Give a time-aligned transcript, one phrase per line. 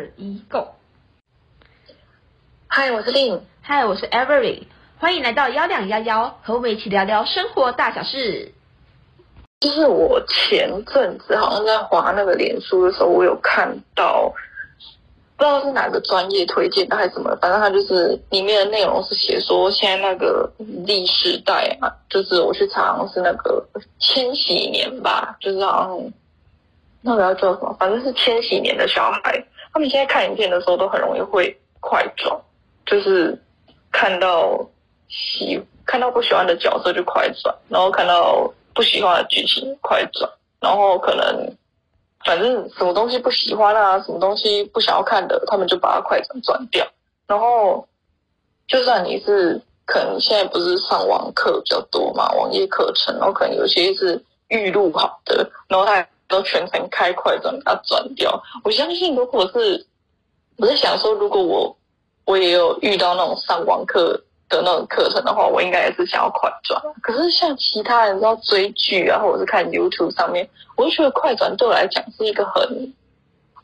[0.00, 0.66] 二一，Go！
[2.68, 3.40] 嗨，我是 Lin。
[3.60, 4.62] 嗨，我是 Avery。
[4.98, 8.50] 欢迎来到幺两幺幺，和我们一起聊聊生活大小事。
[9.60, 14.32] 就是我前阵子好像在划那个脸书的时候，我有看到。
[15.36, 20.50] 不知道是哪个专业推荐的还是什么，反正他就是里面的内容是写说，现在那个
[20.86, 23.62] 历世代啊，就是我去查，好像是那个
[23.98, 26.12] 千禧年吧，就是好像
[27.02, 29.42] 那个要叫什么，反正是千禧年的小孩，
[29.72, 32.38] 他们现在看影片的时候都很容易会快转，
[32.86, 33.38] 就是
[33.92, 34.58] 看到
[35.08, 40.30] 喜看到不喜欢的角色就快转，然后看到不喜欢的剧情快转，
[40.60, 41.56] 然后可能。
[42.22, 46.86] 反正什么东西不喜欢啊，什么东西不想要看的，他们就把它快转转掉。
[47.26, 47.88] 然后，
[48.68, 58.42] 就算你是可能现在不是上网课比较多嘛，网页课程，然后可能有些是预录好的，然后他都全程开快转把它转掉。
[58.64, 59.86] 我相信，如果是
[60.56, 61.76] 我在想说，如果我
[62.24, 64.18] 我也有遇到那种上网课。
[64.50, 66.82] 的那种课程的话，我应该也是想要快转。
[67.02, 72.92] 可是像其他人知道追剧啊，或者是看 YouTube 上面，我就觉得快转对我来讲是一个很，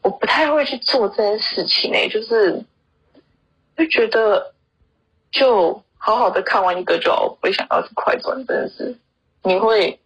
[0.03, 2.63] 我不太会去做这件事情诶、就是
[3.77, 4.55] 就觉得
[5.33, 8.97] 就好好的看完一个就好，我不会想要去快转真的是。
[9.43, 9.99] 你会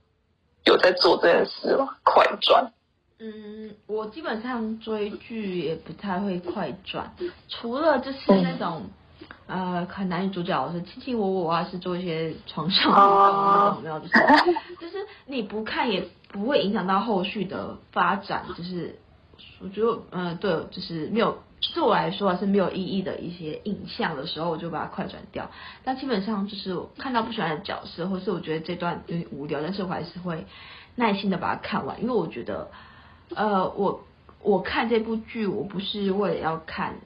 [0.64, 1.96] 有在做这件事吗？
[2.04, 2.72] 快转？
[3.18, 7.14] 嗯，我基本上追剧也不太会快转，
[7.48, 8.82] 除了就是那种。
[8.84, 8.90] 嗯
[9.46, 14.12] 呃，看男女主角是卿卿我我啊，是做一些床上运动那种，没有，就是
[14.80, 18.96] 就是你不看也不会影响到后续的发展，就是
[19.60, 21.36] 我觉得，嗯、呃，对，就是没有，
[21.74, 25.50] 对我来说还是没有意义的一些影像的时候，我就把它快转掉。
[25.84, 30.46] 但基本上就是看到不喜欢的角色，或是我觉得这段有点无聊，但是我还是会
[30.96, 32.70] 耐心的把它看完，因为我觉得，
[33.34, 34.04] 呃，我
[34.42, 36.96] 我看这部剧，我不是为了要看。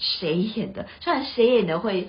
[0.00, 0.86] 谁演的？
[1.00, 2.06] 虽然谁演的会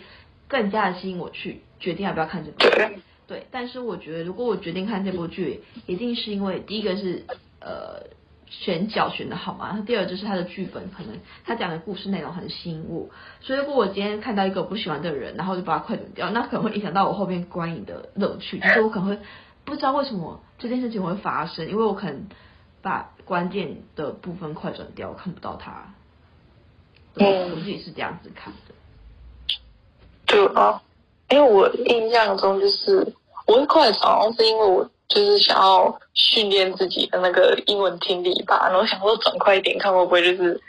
[0.47, 3.47] 更加的吸引我去决定要不要看这部剧，对。
[3.49, 7.25] 但是我觉得，如果我决定看这部剧，一定是因为第一个是
[7.59, 8.03] 呃
[8.49, 13.07] 选角选的好嘛，第二就是他的剧本可能他讲的故事内容很吸引我。
[13.41, 18.59] 所以如果我今天看到一个我不喜欢的人，然后就把他快转掉，那可能会影响到我后面观影的乐趣。
[18.59, 19.19] 就是我可能会
[19.63, 22.27] 不知道为什么这件事情会发生，因为我可能
[22.81, 25.93] 把关键的部分快转掉，我看不到他。
[27.15, 28.73] 嗯，我自己是这样子看的。
[30.25, 30.81] 对啊，
[31.29, 33.13] 因为我印象中就是
[33.45, 40.61] 我会快转，是因为我就是想要训练自己的那个英文听力吧，然后想说转快一点，看会不会就是，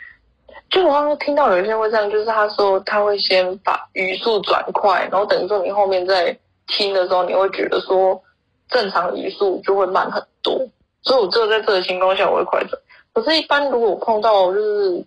[0.71, 6.37] 就我刚刚听到有些人会这样，就是他说他会先把语速转快，然后等于说你后面在
[6.67, 8.21] 听的时候，你会觉得说
[8.69, 10.55] 正常语速就会慢很多，
[11.03, 12.81] 所以我只有在这个情况下我会快转。
[13.13, 15.05] 可是，一般如果我碰到就是。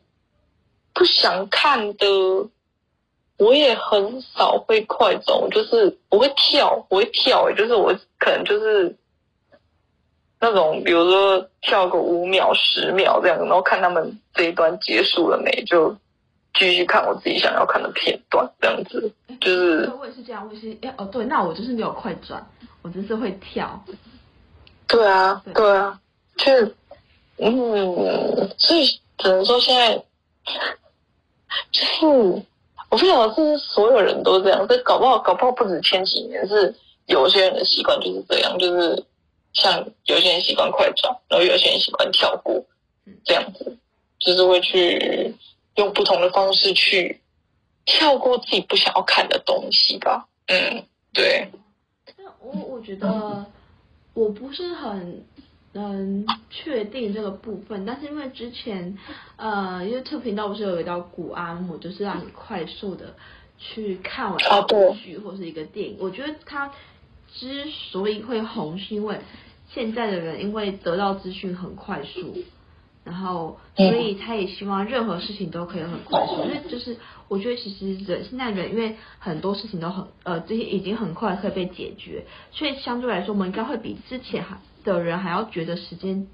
[0.96, 2.06] 不想看的，
[3.40, 8.96] 我也很少会快转，就是我会跳，我会跳，就是我可能就是
[10.44, 15.96] 那种，比如说跳个五秒、十秒这样，然后看他们这一段结束了没，就
[16.54, 19.10] 继续看我自己想要看的片段，这样子。
[19.40, 22.46] 就是我也是这样，我也是哎哦，对，那我就是没有快转，
[22.82, 23.82] 我就是会跳。
[24.88, 25.98] 对啊，对，啊，
[26.36, 26.76] 就是
[27.38, 27.52] 嗯，
[28.58, 28.86] 所以
[29.18, 30.04] 只能说现在。
[31.72, 32.06] 就是
[32.90, 36.74] 我不晓得是所有人都这样，这搞不好搞不好不止前几年，是
[37.06, 39.04] 有些人的习惯就是这样，就是
[39.54, 42.66] 像有些人喜欢快转，然后有些人喜欢跳过，
[43.24, 43.78] 这样子，
[44.20, 45.34] 就是会去
[45.76, 47.22] 用不同的方式去
[47.86, 50.28] 跳过自己不想要看的东西吧。
[50.48, 50.84] 嗯，
[51.14, 51.50] 对。
[52.18, 53.46] 那我我觉得
[54.14, 55.26] 我不是很。
[55.76, 58.96] 嗯，确定这个部分，但是因为之前，
[59.38, 63.16] 呃，YouTube 频道不是有一道古阿姆，就是让你快速的
[63.58, 65.98] 去看完一部剧或是一个电影。
[66.00, 66.72] 我觉得它
[67.34, 69.20] 之所以会红，是因为
[69.70, 72.38] 现在的人因为得到资讯很快速，
[73.04, 76.44] 然后所以他也希望任何事情都可以很快速。
[76.44, 76.98] 因为就是
[77.28, 84.58] 我觉得其实人现在人因为很多事情都很呃这些已经很快可以被解决，所以相对来说我们应该会比之前还。
[84.84, 86.28] 的人还要觉得时间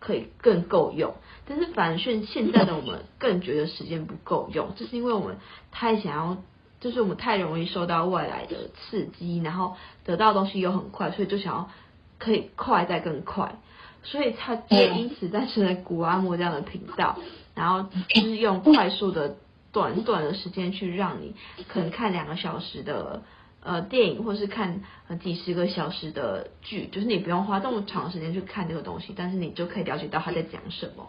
[0.00, 1.12] 可以更够用，
[1.46, 5.36] 但是反而现现在的我们更觉得时间不够用，这是因为我们
[5.70, 6.42] 太想要，
[6.84, 11.70] 就是我们太容易受到外来的刺激，然后得到东西又很快，所以就想要
[12.18, 13.54] 可以快再更快，
[14.02, 17.18] 所以他也因此诞生了谷阿莫这样的频道，
[17.54, 19.36] 然后就是用快速的
[19.72, 21.34] 短短的时间去让你
[21.68, 23.22] 可能看两个小时的。
[23.66, 31.08] 呃，电影或是看呃几十个小时的剧，就是你不用花这么长时间去看这个东西，但是你就可以了解到他在讲什么。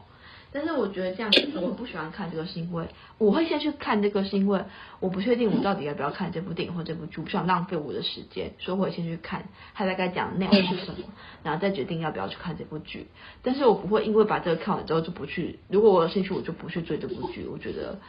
[0.55, 2.85] 但是我觉得这样子，我不喜欢看这个，是因为
[3.17, 4.61] 我会先去看这个，是因为
[5.01, 10.99] 我不确定我到底要不要看这部电影或这部剧，不想浪费我的时间，所以我会先去看他大概讲的内容是什么，
[11.43, 13.07] 然后再决定要不要去看这部剧。
[13.43, 17.45] 但是我不会因为把这个看完之后就不去，如果我有兴趣，我就不去追这部剧。
[17.51, 17.99] 我觉得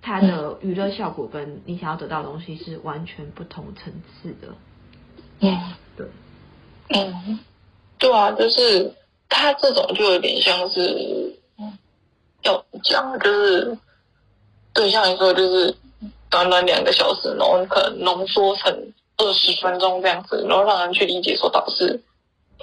[0.00, 4.54] 它的娱乐效果跟你想要得到的东西是完全不同层次的。
[5.40, 6.06] 嗯，对，
[6.88, 7.38] 嗯，
[7.98, 8.94] 对啊，就是
[9.28, 11.15] 他这种就有点像是。
[12.76, 13.78] 要讲就是，
[14.74, 15.74] 对，像你说，就是
[16.28, 22.00] 短短两个小时，然后可能浓缩成二十分钟这样子，然后让人去理解说导师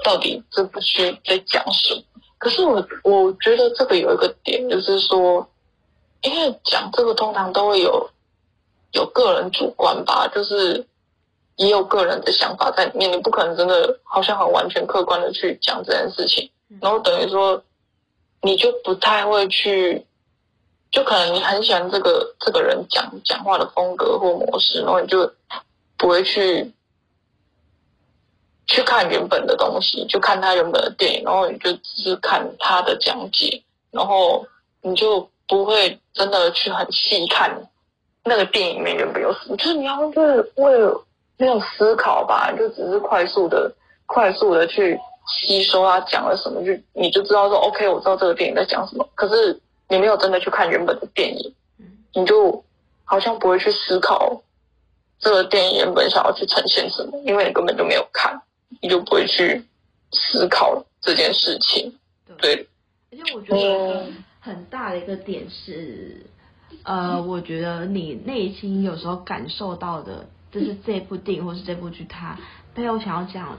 [0.04, 2.01] 到底这部剧在讲什么。
[2.38, 5.48] 可是我我觉得这个有一个点，就是说，
[6.21, 8.09] 因为讲这个通常都会有
[8.92, 10.86] 有个人主观吧，就是
[11.56, 16.50] 也有个人的想法在里面，你不可能真的好像很完全客观的去讲这件事情，
[16.81, 17.63] 然后等于说。
[18.45, 20.06] 你就不太会去，
[20.92, 25.31] 就可能你很喜欢这个这个人讲讲话的风格或模式，然后你就
[25.98, 26.69] 不会去
[28.68, 34.45] 去看原本的东西，就看他原本的电影，然后你就只是看他的讲解，然后
[34.81, 37.50] 你就不会真的去很细看
[38.25, 41.01] 那个电影里面原本有什么，就是你要就是为了
[41.38, 43.74] 那种思考吧，就只是快速的
[44.06, 45.00] 快速的去。
[45.25, 49.08] 吸收他讲了什么，就你就知道说，OK，我知道这个电影在讲什么。
[49.16, 51.54] 可是你没有真的去看原本的电影，
[52.14, 52.64] 你就
[53.06, 54.42] 好像不会去思考
[55.20, 58.42] 这个电影原本想要去呈现什么，因为你根本就没有看，
[58.81, 59.64] 你就不会去
[60.12, 61.94] 思考这件事情。
[62.42, 62.68] 对，对，
[63.12, 64.06] 而且我觉得
[64.42, 66.26] 很大的一个点是，
[66.84, 72.38] 呃，我觉得你内心有时候感受到的，就是这部电影或是这部剧，它
[72.74, 73.58] 背后想要讲。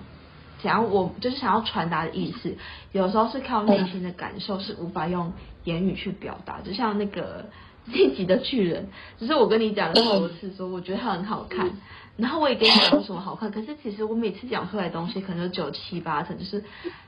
[0.65, 2.57] 想要我就是想要传达的意思，
[2.93, 5.31] 有时候是靠内心的感受，是无法用
[5.65, 6.63] 言语去表达。
[6.63, 7.45] 就像那个
[7.85, 8.89] 那集的巨人，
[9.19, 11.71] 只是我跟你讲了好多次，说我觉得它很好看，
[12.17, 13.51] 然后我也跟你讲为什么好看。
[13.53, 16.65] 可是其实我每次讲出来的东西，可能有七八成，就是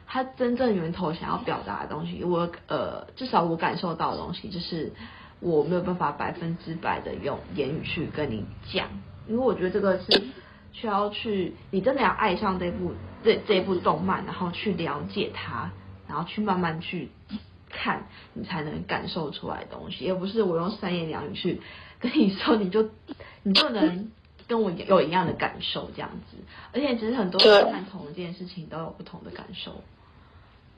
[0.06, 2.23] 它真正源头想要表达的东西。
[2.23, 4.93] 我呃，至少我感受到的东西，就是
[5.41, 8.88] 我没有办法百分之百的用言语去跟你讲，
[9.26, 10.23] 因为我觉得这个是。
[10.78, 12.93] 需要去，你真的要爱上这部
[13.25, 15.70] 这这部动漫，然后去了解它，
[16.06, 17.08] 然后去慢慢去
[17.70, 21.62] 看，你才能感受出来的东西，而不是我用三言两语去
[21.99, 22.90] 跟你说，你就
[23.43, 24.12] 你就能
[24.46, 26.37] 跟我有一样的感受这样子。
[26.75, 29.73] 而且其实很多人看同一件事情都有不同的感受。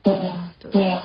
[0.03, 0.97] 嗯，对。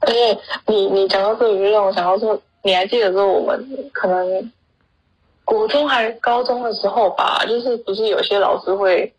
[0.00, 0.36] 而且
[0.66, 4.52] 你你讲到这里，就让我想到说，你还记得说我们可能。
[5.44, 9.12] 国中还高中的时候吧，就是不是有些老师会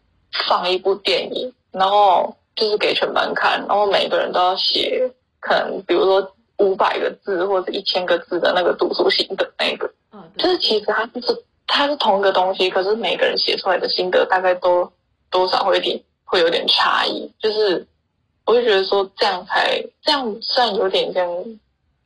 [0.48, 9.92] 放一部电影，然后就是给全班看，然后每个人都要写，可能比如说五百个字或者一千个字的那个读书心得那个。
[10.14, 14.90] 嗯，就是其实它是它是同一个东西，可是每个人写出来的心得大概都
[15.30, 17.30] 多少会有点会有点差异。
[17.40, 17.86] 就是
[18.46, 21.28] 我就觉得说这样才这样算有点像，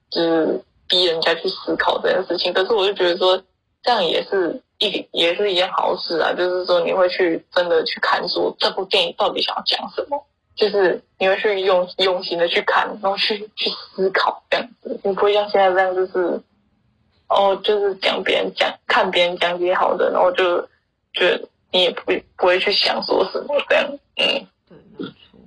[0.10, 2.52] 就是逼人家去思考这件事情。
[2.52, 3.42] 可是我就觉得说。
[3.88, 10.22] 这样也是一也是一件好事啊，就是说你会去真的去看书这部电影到底想要讲什么，
[10.58, 16.42] 就是你会去用用心的去看，然后去去思考这样子，你不会像现在这样就是，
[17.30, 20.60] 哦，就是讲别人讲看别人讲解好的，然后就
[21.14, 25.40] 觉得你也不会不会去想说什么这样，嗯，对，没错，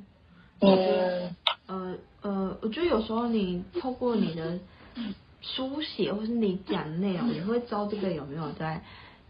[0.63, 1.37] 嗯，
[1.67, 4.59] 呃呃，我觉得有时候你透过你的。
[5.43, 8.83] 书写或是你讲的内容，你会知道这个有没有在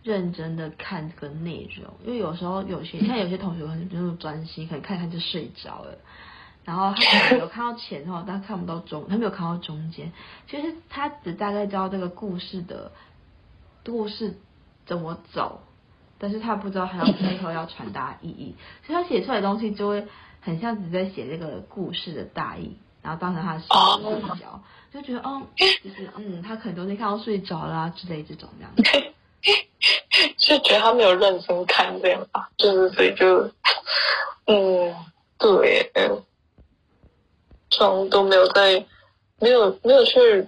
[0.03, 1.95] 认真的看这个内容？
[2.05, 5.99] 因为有时候有些，像有些同学可能就是专心，可能看看就睡着了，
[6.65, 10.13] 然后他可能有看到前后，但看不到中，他没有看到中间。
[10.49, 12.93] 其实他只大概知道这个故事的
[13.85, 14.39] 故事
[14.87, 15.61] 怎么走，
[16.19, 20.09] 但是他不知道他要背后要传达意义，所以他写出来的东西就会
[20.41, 22.77] 很像只在写这个故事的大意。
[23.03, 28.83] 然后当成他的生活睡觉，就觉得哦， 就是嗯，他可能都是看到睡着啦、啊、之类这种这样子，
[30.37, 33.51] 就觉得他没有认真看这样吧，就是所以就
[34.47, 34.95] 嗯，
[35.39, 35.91] 对，
[37.71, 38.85] 从都没有在，
[39.39, 40.47] 没有没有去，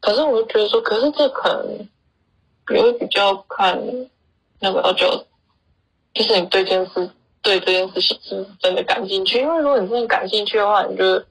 [0.00, 1.88] 反正我就觉得说，可是这可能
[2.76, 3.76] 也会比较看
[4.60, 5.26] 那个就，
[6.14, 7.10] 就是你对这件事
[7.42, 11.24] 对这件事情是不是真的感兴趣，因为如果你真的感兴趣的话，你就。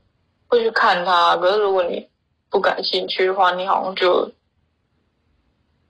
[0.49, 2.05] 会去看它，可是如果你
[2.49, 4.29] 不感兴趣的话，你好像就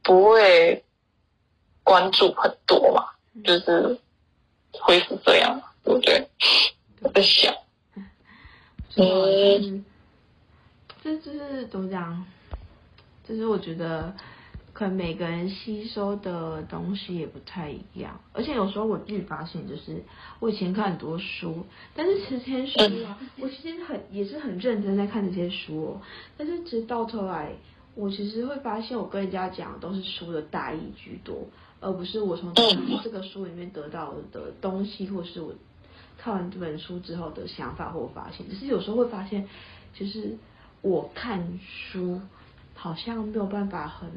[0.03, 0.83] 不会
[1.83, 3.07] 关注很多嘛，
[3.43, 3.97] 就是
[4.71, 6.29] 会是这样，对不对？
[7.01, 7.51] 我在想，
[8.97, 9.83] 嗯，
[11.01, 12.25] 至这就是怎么讲？
[13.27, 14.13] 就是我觉得。
[14.79, 20.01] 可能每个人吸收的东西也不太一样，而且有时候我自己发现，就是
[20.39, 26.01] 我以前看很多书，但是这些书啊，我其实很也是很认真在看这些书哦，
[26.37, 27.51] 但是直到头来，
[27.93, 31.45] 我其实会发现，我跟人家讲的都是书的大意居多，
[31.81, 32.53] 而不是我从
[33.03, 35.53] 这个书里面得到的东西，或是我
[36.17, 38.47] 看完这本书之后的想法或发现。
[38.47, 39.45] 只是有时候会发现，
[39.93, 40.37] 其实
[40.81, 42.21] 我看书
[42.75, 44.09] 好像没有办法很。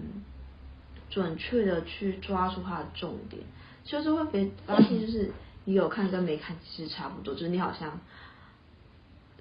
[1.12, 3.42] 准确的去抓住它的重点，
[3.84, 5.30] 就是会别发现，就是
[5.66, 8.00] 你有看跟没看其实差不多，就是你好像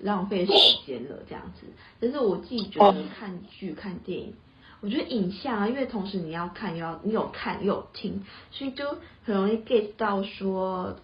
[0.02, 0.52] 浪费时
[0.86, 1.66] 间了这样子。
[2.02, 4.34] 但是我自己觉得看剧、看电影，
[4.82, 10.98] 我觉得影像啊，因为同时你要看又要你有看又有听，所以就很容易 get 到说，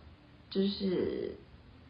[0.50, 1.38] 就是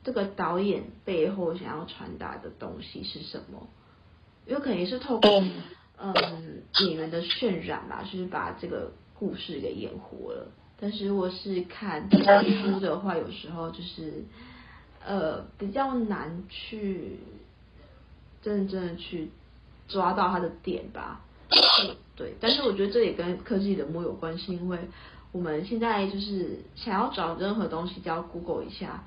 [0.04, 3.68] 这个导演背后想要传达的东西是什么，
[4.46, 5.44] 有可能也是透过。
[6.00, 6.14] 嗯，
[6.82, 10.48] 演员的渲染吧，就是把这个故事给演活了。
[10.80, 14.24] 但是如果是看书的话，有时候就是
[15.04, 17.20] 呃比较难去
[18.44, 19.32] 真正的去
[19.88, 21.22] 抓到它的点吧。
[22.16, 24.78] 对，但是我觉得这也跟科技冷漠有关系，因为
[25.32, 29.04] 我们现在就是想要找任何东西，只要 Google 一下，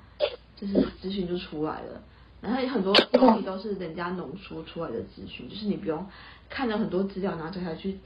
[0.57, 2.01] 就是资讯就出来了。
[2.41, 6.03] 然后有很多东西都是人家浓缩出来的资讯，就是你不用
[6.49, 7.99] 看了很多资料，然后才去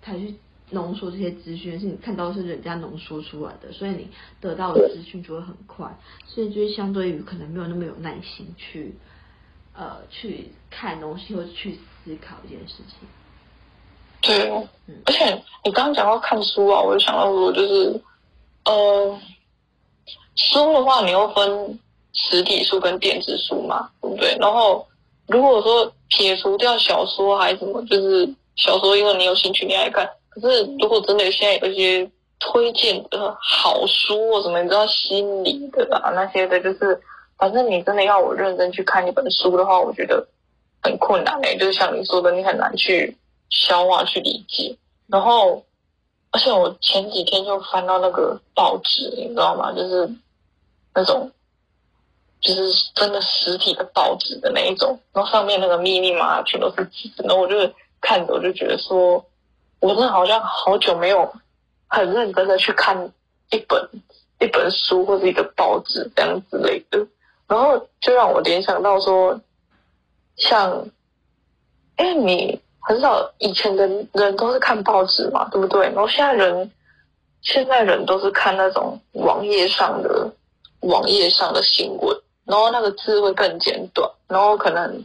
[0.00, 0.34] 才去
[0.70, 4.08] 浓缩这些资讯，是你看到是人家浓缩出来的，所以你
[4.40, 8.94] 得到的资讯就会很快，所以就是相对于可能没有那么有耐心去
[9.74, 13.06] 呃去看东西或者去思考一件事情。
[14.22, 14.50] 对，
[14.86, 18.00] 嗯，而且你刚刚讲到看书啊，我就想到说就是
[18.64, 19.20] 呃
[20.34, 21.78] 书的话，你又分。
[22.16, 24.34] 实体书跟电子书嘛，对不对？
[24.40, 24.84] 然后
[25.28, 30.08] 如果说撇除掉小说还是什么，就是小说，因为你有兴趣，你爱看。
[30.30, 36.10] 可是如果真的现在有一些推荐的好书或什么，你知道心理的吧？
[36.14, 36.98] 那些的，就是
[37.38, 40.26] 反正你真的要我认真去看一本书的话，我觉得
[40.82, 41.56] 很困难诶。
[41.58, 43.14] 就是像你说的，你很难去
[43.50, 44.74] 消化、去理解。
[45.06, 45.62] 然后，
[46.30, 49.70] 而且我前几天就翻到那个报纸，你知道吗？
[49.72, 50.10] 就是
[50.94, 51.30] 那种。
[52.46, 57.56] 就是真的实体的报纸的那一种，然后上面那个密密麻麻全都是字，然后我就
[58.00, 59.24] 看着我就觉得说，
[59.80, 61.30] 我真的好像好久没有
[61.88, 62.96] 很认真的去看
[63.50, 63.88] 一本
[64.38, 67.04] 一本书或者一个报纸这样之类的，
[67.48, 69.40] 然后就让我联想到说，
[70.36, 70.86] 像，
[71.96, 75.86] 哎，你很少以前的人都是看报纸嘛，对不对？
[75.86, 76.70] 然后现在人
[77.40, 80.30] 现在人都是看那种网页上的
[80.80, 82.16] 网页上的新闻。
[82.46, 85.04] 然后那个字会更简短，然后可能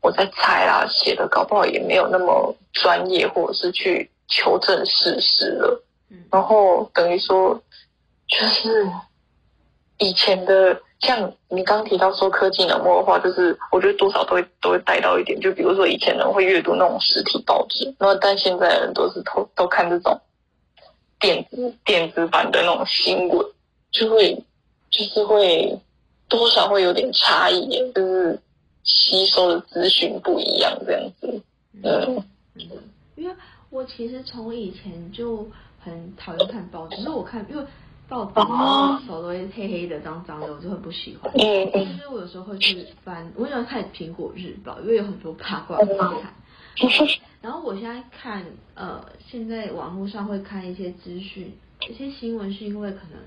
[0.00, 5.80] 我在猜啦，写的搞不好也没有那么专业，或者是去求证事实了。
[6.32, 7.54] 然后等于说，
[8.26, 8.90] 就是
[9.98, 15.40] 以前的，像你刚提到说科技冷漠的话，就是我觉得多少都会都会带到一点。
[15.40, 20.20] 就比如说以前人会阅读那种实体报纸，然后但现在人都是都都看这种
[21.20, 23.46] 电子电子版的那种新闻，
[23.92, 24.34] 就会
[24.90, 25.80] 就是会。
[26.28, 28.40] 多少会有点差异耶，就是
[28.82, 31.42] 吸收的资讯不一样这样子。
[31.82, 32.70] 嗯，嗯，
[33.14, 33.34] 因为
[33.70, 35.48] 我其实从以前就
[35.80, 37.64] 很讨厌看报纸，就是我看，因为
[38.08, 41.32] 报纸手都会黑黑的、脏脏的，我就很不喜欢。
[41.34, 41.98] 嗯嗯。
[41.98, 46.34] 所以我有时候会去翻，我喜欢看《苹果日报》，因为有很多八卦可以看。
[47.40, 51.56] 然后我现在看，呃，现在网络上会看一些资讯，
[51.88, 53.20] 一些新闻是因为可能。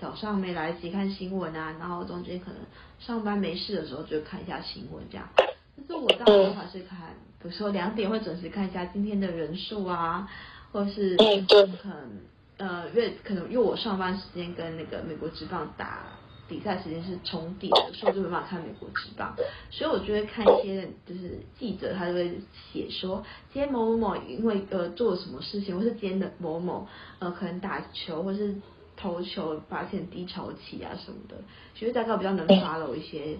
[0.00, 2.60] 早上没来得及看新闻啊，然后中间可能
[3.00, 5.28] 上班没事的时候就看一下新闻这样。
[5.36, 6.98] 但是我大部分还是看，
[7.42, 10.28] 比如说两点会准时看一下今天的人数啊，
[10.72, 12.20] 或是可能
[12.58, 16.04] 呃，因为可能因为我上班时间跟那个美国职棒打
[16.48, 19.34] 比赛时间是重叠的，所以我就没办法看美国职棒，
[19.70, 22.40] 所以我就会看一些就是记者他就会
[22.72, 26.86] 写说今天某某某因为呃做了什么事情，或是今天的某某
[27.18, 28.54] 呃可能打球或是。
[29.00, 31.36] 投球发现低潮期啊什么的，
[31.74, 33.36] 其实大概比较能 follow 一些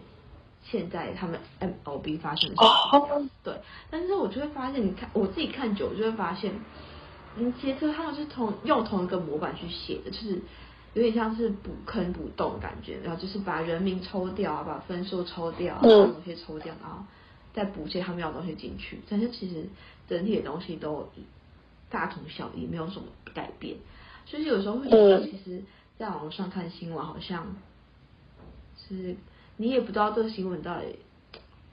[0.63, 2.63] 现在他们 MLB 发生的事
[3.19, 3.31] 情。
[3.43, 3.55] 对，
[3.91, 6.53] 但是我就会发现，你看我自己看久，我就会发现，
[7.37, 10.41] 嗯，杰克他们是同用同一个模板去写的，就是
[10.95, 17.05] 有点像是补坑补洞感觉，然后就是把人名抽掉啊，把分数抽掉，把东西抽掉，然后
[17.53, 19.01] 再补些他们要的东西进去。
[19.09, 19.69] 但是其实
[20.09, 21.09] 整体的东西都
[21.91, 23.77] 大同小异，没有什么改变。
[24.31, 25.63] 就是有时候会觉得，其实
[25.99, 27.57] 在网络上看新闻，好像
[28.77, 29.17] 是
[29.57, 30.99] 你也不知道这个新闻到底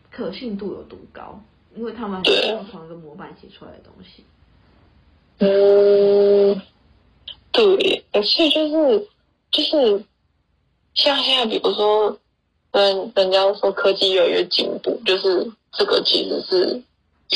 [0.09, 1.39] 可信度有多高，
[1.75, 4.23] 因为他们是用同一个模板写出来的东西。
[5.39, 6.61] 嗯，
[7.51, 9.07] 对，而且就是
[9.51, 10.05] 就是
[10.93, 12.17] 像现在，比如说，
[12.71, 16.81] 嗯，人家说科技越来越进步，就是这个其实是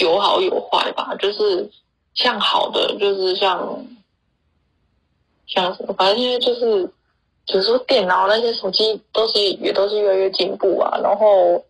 [0.01, 1.13] 有好有坏吧。
[1.15, 1.69] 就是
[2.13, 3.85] 像好的，就是像
[5.49, 6.85] 像什么，反正现在就是，
[7.45, 11.63] 比如说电脑那些手机都是也都是越来越进步啊，然后。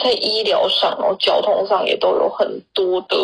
[0.00, 3.16] 在医疗上，然后交通上也都有很多的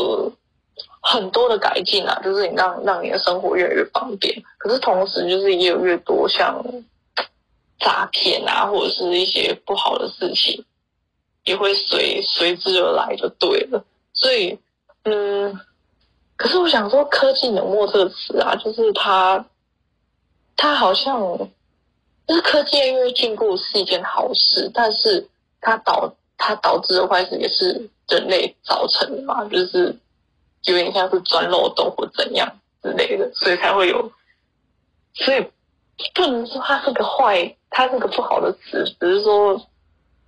[1.00, 4.42] 很多的改进啊，就是你让让你的生活越来越方便。
[4.58, 6.60] 可是同时，就是也有越多像
[7.78, 10.64] 诈骗啊，或者是一些不好的事情，
[11.44, 13.84] 也会随随之而来，就对了。
[14.12, 14.58] 所以，
[15.04, 15.56] 嗯，
[16.36, 19.44] 可是我想说，科技冷漠这个词啊，就是它
[20.56, 21.20] 它好像
[22.26, 25.28] 就是科技越来越进步是一件好事，但是
[25.60, 29.96] 它导它导致的坏事也是人类造成的嘛，就是
[30.64, 32.50] 有点像是钻漏洞或怎样
[32.82, 34.10] 之类的，所以才会有。
[35.14, 35.40] 所以
[36.12, 39.60] 不能说它是个坏，它是个不好的词，只是说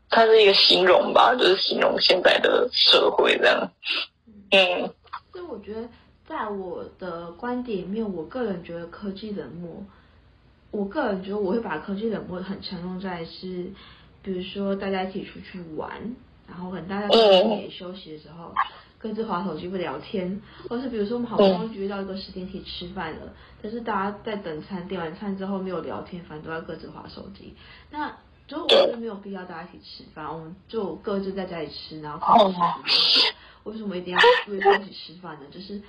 [0.09, 3.69] 它是一个形容吧，就是形容现在的社会这样。
[4.53, 4.95] 嗯，
[5.37, 5.89] 所以我觉得，
[6.27, 9.85] 在我的观点里面，我个人觉得科技冷漠，
[10.71, 13.71] 我个人觉得我会把科技冷漠很常用在是。
[14.23, 16.17] 比如说大家一起出去玩，
[16.49, 18.53] 然后可能大家在中午休息的时候，
[18.99, 27.55] 各自划手机不聊天，或是比如说我们好不容易约到一个时间一起吃饭了，但是大家在等餐点完餐之后没有聊天，反正都要各自划手机。
[27.93, 28.17] 那
[28.49, 32.53] 就我觉得没有必要大家一起吃饭，我们就各自在家里吃，然后。
[33.67, 35.47] 为什么一定要约在一起吃饭呢？
[35.51, 35.83] 就是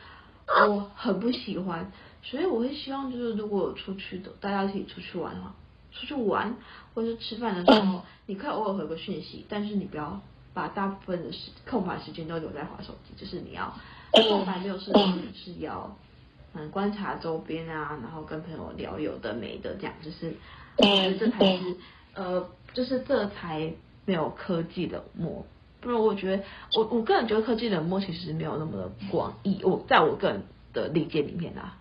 [0.68, 1.92] 我很不喜欢，
[2.22, 5.54] 所以我会希望就是如果出去的大家一起出去玩的话。
[5.90, 6.56] 出去玩
[6.94, 10.22] 或者是吃饭的时候，你可以偶尔回个讯息，但是你不要
[10.54, 13.16] 把大部分的时空白时间都留在划手机。
[13.16, 13.74] 就是你要
[14.12, 15.98] 空白没有事情是要
[16.54, 20.36] 嗯观察周边啊，然后跟朋友聊有的没的这样，就是
[20.78, 21.78] 我觉得这才是
[22.13, 23.74] 呃，就是这才
[24.06, 25.48] 没有科技冷漠。
[25.80, 26.44] 不然我觉得
[26.76, 29.60] 我我个人觉得科技冷漠其实没有那么的广义。
[29.63, 31.78] 我在我个人的理解里面啊，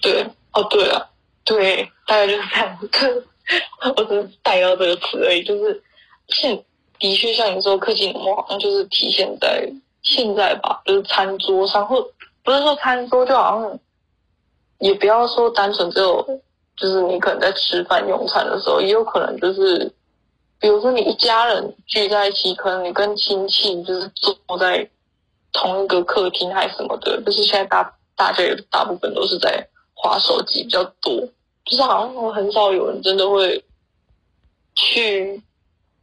[0.00, 1.06] 对哦，对啊。
[1.44, 2.78] 对，大概就是这样。
[3.96, 5.42] 我只是带到这个词而已。
[5.42, 5.82] 就是
[6.28, 6.62] 现
[6.98, 9.66] 的确像你说，科技冷漠好像就是体现在
[10.02, 12.06] 现在吧，就是餐桌上，或
[12.44, 13.78] 不是说餐桌，就好像
[14.80, 16.22] 也不要说单纯只有，
[16.76, 19.90] 就是你可能在吃饭用餐的时候，也有可能就是，
[20.60, 24.88] 比如说你一家人聚在一起，可能你跟亲戚就是坐在
[25.52, 31.26] 同一个客厅还是什么的，就是现在大大家也大部分都是在划手机比较多。
[31.64, 33.62] 就是好像我很少有人真的会
[34.74, 35.40] 去，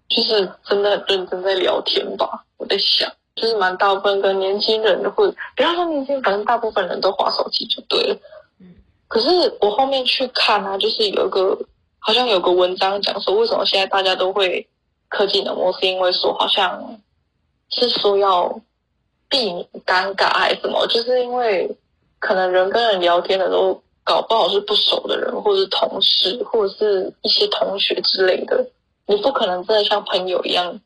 [0.07, 2.45] 就是真的很认真在聊天吧。
[2.57, 8.17] 我在想，就是蛮大部分跟年轻人或者不要说年轻人，反正大部分人都划手机就对了。
[9.07, 9.27] 可是
[9.59, 11.57] 我后面去看啊，就是有一个
[12.05, 14.67] 好像有个文章讲说，为什么现在大家都会
[15.09, 16.99] 科技冷漠，是因为说好像
[17.69, 18.61] 是说要
[19.27, 20.85] 避免尴尬还是什么？
[20.87, 21.75] 就是因为
[22.19, 23.81] 可能人跟人聊天的时候。
[24.07, 28.63] 搞不好是不熟的人，或者是同事，或者是一些同学之类的，
[29.07, 30.79] 你不可能真的像朋友一样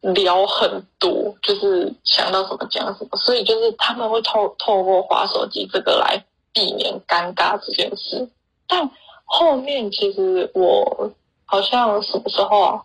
[0.00, 6.20] 聊很多，就是想到什么讲什么，所以就是他们会透透过滑手机这个来
[6.52, 8.28] 避免尴尬这件事。
[8.66, 8.90] 但
[9.34, 11.10] 后面其实我
[11.44, 12.82] 好像什么时候啊？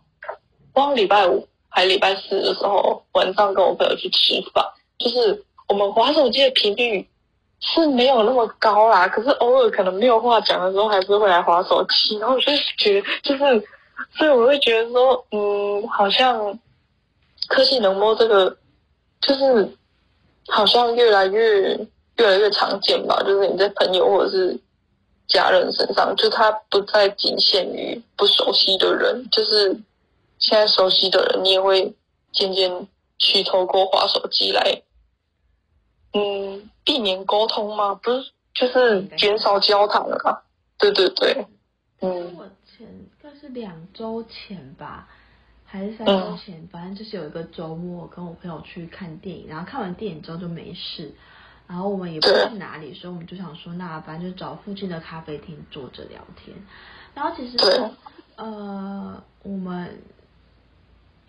[0.74, 4.66] 光礼拜五还礼拜四的时候晚上跟我朋友去吃饭，
[4.98, 7.08] 就是我们滑手机的频率。
[7.62, 12.18] 是没有那么高啦，可是偶尔可能没有话讲的时候，还是会来滑手机。
[12.18, 13.68] 然后我就觉得，就是，
[14.18, 16.58] 所以我会觉得说，嗯，好像
[17.50, 18.56] 科技能摸这个，
[19.20, 19.70] 就是
[20.48, 21.78] 好像越来越
[22.16, 23.22] 越来越常见吧。
[23.24, 24.58] 就是你在朋友或者是
[25.30, 29.72] 家人身上，就他不再仅限于不熟悉的人，就是
[30.39, 31.94] 现在熟悉的人，你也会
[32.34, 32.88] 渐渐
[33.18, 34.82] 去透过滑手机来。
[36.13, 37.94] 嗯，避免沟通吗？
[38.02, 40.42] 不是，就是减少交谈了啊。
[40.78, 41.46] 对对对，
[42.02, 42.36] 嗯。
[42.36, 45.08] 我前应该是两周前吧，
[45.63, 51.13] 还是三周前，反正就是有一个周末，跟我朋友去看电影，然后看完电影之后就没事，
[51.69, 56.58] 然后我们也不知道去哪里，所以我们就想说，那反正就找附近的咖啡厅坐着聊天。
[57.15, 57.58] 然后其实，
[58.36, 60.01] 呃，我们。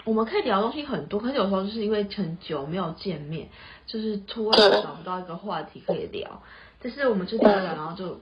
[0.07, 3.51] 我们可以聊的东西很多，可是有时候就是因为很久没有见面，
[3.85, 6.41] 就是突然找不到一个话题可以聊。
[6.81, 8.19] 但是我们就聊聊，然后就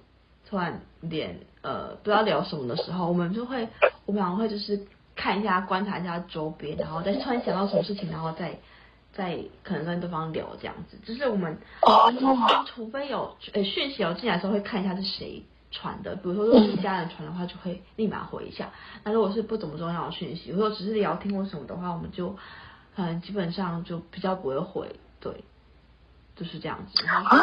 [0.51, 3.69] 突然连呃不知道聊什么的时候，我们就会
[4.07, 8.59] 我们会就是看一下、观察一下周边，然后再突然想到什么事情，然后再
[9.19, 10.97] 再可能跟对方聊这样子。
[11.05, 12.15] 就是我们哦，
[12.65, 16.15] 除非有呃讯息有进来的时候，会看一下是谁传的。
[16.15, 18.71] 比如说，如果是家人传的话，就会立马回一下。
[19.03, 22.37] 那如果是不怎么重要的讯息，如果只是聊天或什么的话，我们就
[22.95, 24.95] 嗯基本上就比较不会回。
[25.21, 25.33] 对，
[26.37, 27.05] 就是这样子。
[27.05, 27.37] 然后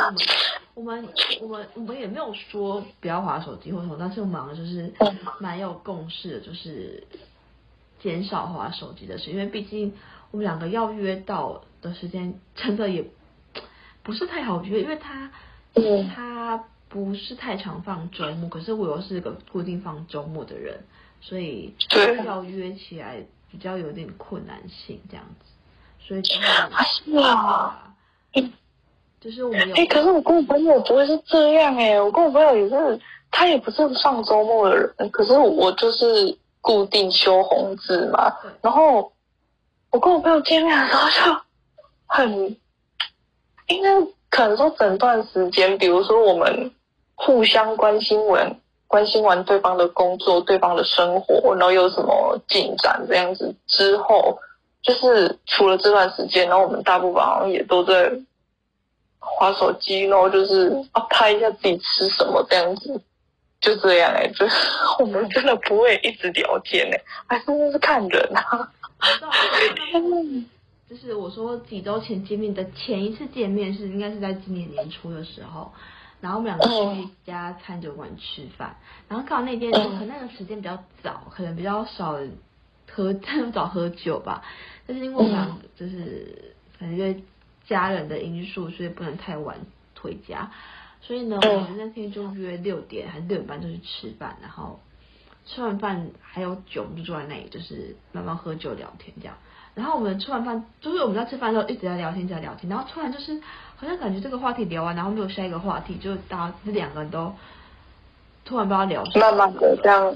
[0.75, 1.09] 我们
[1.41, 4.93] 我们我们我们也没有说不要划手机或什么，但是我们好像就是
[5.41, 7.03] 蛮有共识的，就是
[7.99, 9.93] 减少划手机的事，因为毕竟
[10.35, 13.05] 我们两个要约到的时间真的也
[14.03, 15.31] 不是太好约，因为他
[16.13, 20.77] 他不是太常放周末，可是我又是个固定放周末的人，
[21.21, 21.73] 所以
[22.25, 25.45] 要约起来比较有点困难性这样子，
[26.05, 26.41] 所以就是
[27.05, 27.93] 是啊。
[29.21, 32.99] 就是我们有哎、欸，可是我跟我朋友不会是这样哎、欸，我跟我朋友也是，
[33.31, 38.29] 他也不是上周末的人，可是我就是固定休红字嘛。
[38.61, 39.13] 然后
[39.95, 41.41] 我跟我朋友见面的时候就
[42.05, 42.57] 很，
[43.67, 43.89] 应该
[44.29, 46.69] 可能说整段时间，比如说我们
[47.13, 54.37] 互相关心完关心完对方的工作、对方的生活，然后有什么进展这样子之后，
[54.81, 58.11] 就是除了这段时间，然后我们大部分好像也都在。
[59.27, 63.01] 划手机，然后就是啊拍一下自己吃什么这样子，
[63.59, 64.55] 就这样哎、就是
[64.99, 68.71] 我们真的不会一直聊天哎、还真的是看人啊。
[70.89, 75.71] 就是我说几周前见面的前一次见面是应该是在今年年初的时候，
[76.21, 82.17] 然后我们两个去一家餐酒馆吃饭，然后刚好那天可能那个时间比较早，可能比较少
[82.91, 84.43] 喝，太早喝酒吧，
[84.85, 87.21] 但是因为我们就是反正。
[87.67, 89.57] 家人的因素，所以不能太晚
[89.99, 90.51] 回家。
[91.01, 94.79] 所以呢，我们那天就约六点还是六点半就去吃饭，然后
[95.45, 99.35] 吃完饭还有酒，我们就坐在那里，就是慢慢喝酒聊天这样。
[99.75, 102.69] 然后我们吃完饭，就是我们在吃饭的时候一直在聊天，在聊天。
[102.69, 103.39] 然后突然就是
[103.75, 107.33] 好像感觉这个话题聊完，然后没有下一个话题，就大家这两个人都
[108.45, 110.11] 突然不知道聊什么，慢慢的这样，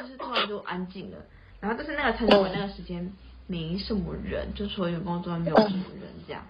[0.00, 1.16] 就是突然就安静了。
[1.60, 3.12] 然后就是那个餐厅那个时间
[3.46, 6.42] 没什么人，就除了员工之外没有什么人这样。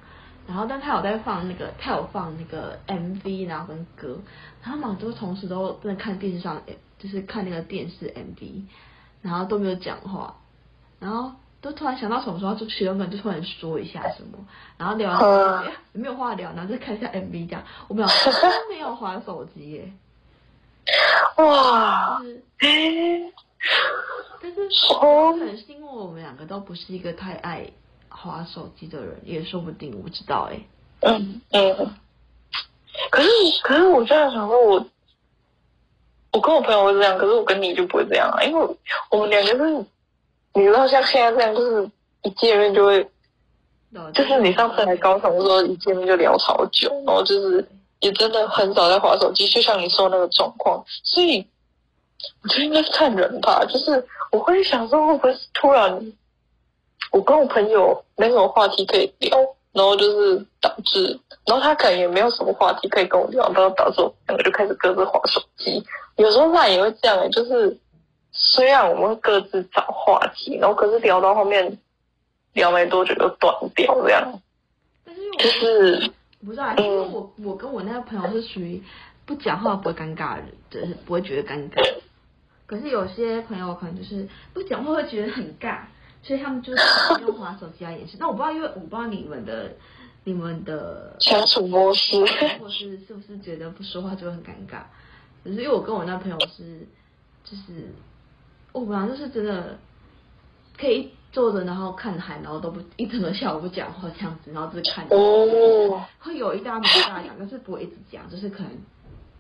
[0.47, 4.19] 然后，但他有在放那个，他有放那个 MV，然后跟歌，
[4.63, 6.61] 然后嘛，都同时都在看电视上，
[7.01, 8.63] 就是看那个电视 MV，
[9.23, 10.37] 然后都没有讲话，
[11.01, 14.39] 然后都突然想到什么时候，就其中可能就突然说一下什么，
[14.77, 19.93] 然后聊完，哎，没有话聊，然后就看一下 MV，这样，我们俩 都没有划手机耶，
[21.39, 23.33] 哇，就是，
[24.43, 24.69] 但是
[25.01, 27.71] 可能是因为我们两个都不是一个太爱。
[28.13, 30.67] 划手机的人也说不定，我不知道哎、欸。
[31.03, 31.95] 嗯嗯。
[33.09, 33.29] 可是
[33.63, 34.85] 可是我这样想说，我
[36.33, 38.77] 我跟我朋友会这样，可是我跟你就不会这样啊，因为
[39.11, 39.85] 我们两个是，
[40.55, 41.91] 你知道像现在这样，就是
[42.23, 43.03] 一见面就会，
[44.15, 47.67] 就是你上次来高雄说一见面就聊好久，然后就是
[48.01, 51.47] 也真的很少在划手机，就像你说那个状况，所以
[52.43, 56.13] 我觉得应该是看人吧，就是我会想说会不会突然。
[57.13, 59.37] 我跟我朋友没什么话题可以聊，
[59.73, 65.85] 然后就是导致，然后他可能也没有什么话题可以跟我聊，然后导致我两个就开始各自划手机。
[66.21, 67.79] 有时候话也会这样哎，就是
[68.31, 71.79] 虽然我们会各自找话题，然后可是聊到后面
[72.53, 74.41] 聊没多久就断掉这样。
[75.05, 76.11] 但是就是
[76.45, 78.83] 不知道，因为我我跟我那个朋友是属于
[79.25, 81.83] 不讲话不会尴尬的人，就是不会觉得尴尬。
[82.67, 85.79] 可是有些朋友可能就是不讲话会觉得很尬。
[86.23, 86.83] 所以他们就是
[87.23, 88.19] 用滑手机来掩饰。
[88.21, 89.71] 那我不知道，因为我不知道你们的、
[90.25, 92.15] 你们的相处模式，
[92.61, 94.83] 或是是不是觉得不说话就会很尴尬。
[95.43, 96.87] 可是因为我跟我那朋友是，
[97.45, 97.93] 就是
[98.73, 99.79] 我们俩就是真的
[100.79, 105.07] 可以坐着，然后看海，然后都不一整个下午不讲话这样子，然后就是看。
[105.11, 106.03] 哦。
[106.19, 108.71] 会有一大没一大讲，但是不会一直讲，就是可能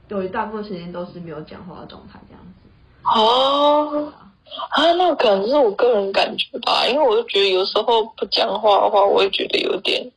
[0.08, 2.68] 有一大部分时间都是没有讲话的状态这样子。
[3.04, 4.12] 哦。
[4.70, 10.10] 啊，那可能是我个人感觉吧，因为我就觉得有时候不讲话的话，我会觉得有点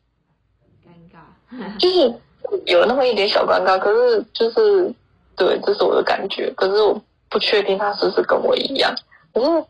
[0.83, 0.89] 尴
[1.55, 2.11] 尬，就是
[2.65, 3.77] 有那么一点小尴尬。
[3.77, 4.91] 可是就是
[5.35, 6.51] 对，这是我的感觉。
[6.55, 8.93] 可是我不确定他是不是跟我一样。
[9.33, 9.65] 可是，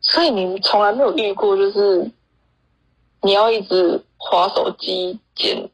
[0.00, 2.10] 所以你从来没有遇过，就是
[3.22, 5.68] 你要一直划手机剪，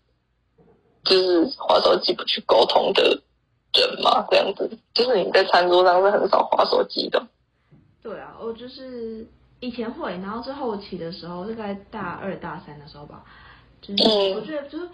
[1.04, 3.02] 就是划手机不去沟通的
[3.74, 4.24] 人吗？
[4.30, 7.24] 这样子，就是你在餐桌上是很少划手机的。
[8.02, 9.26] 对啊，我就是
[9.58, 13.24] 以前会，然后是后期的时候，大概大二大三的时候吧，
[13.82, 14.02] 就是
[14.34, 14.88] 我觉得就是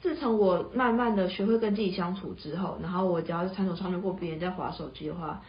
[0.00, 5.42] 自从我慢慢的学会跟自己相处之后，然后我只要是餐桌上面或别人在划手机的话，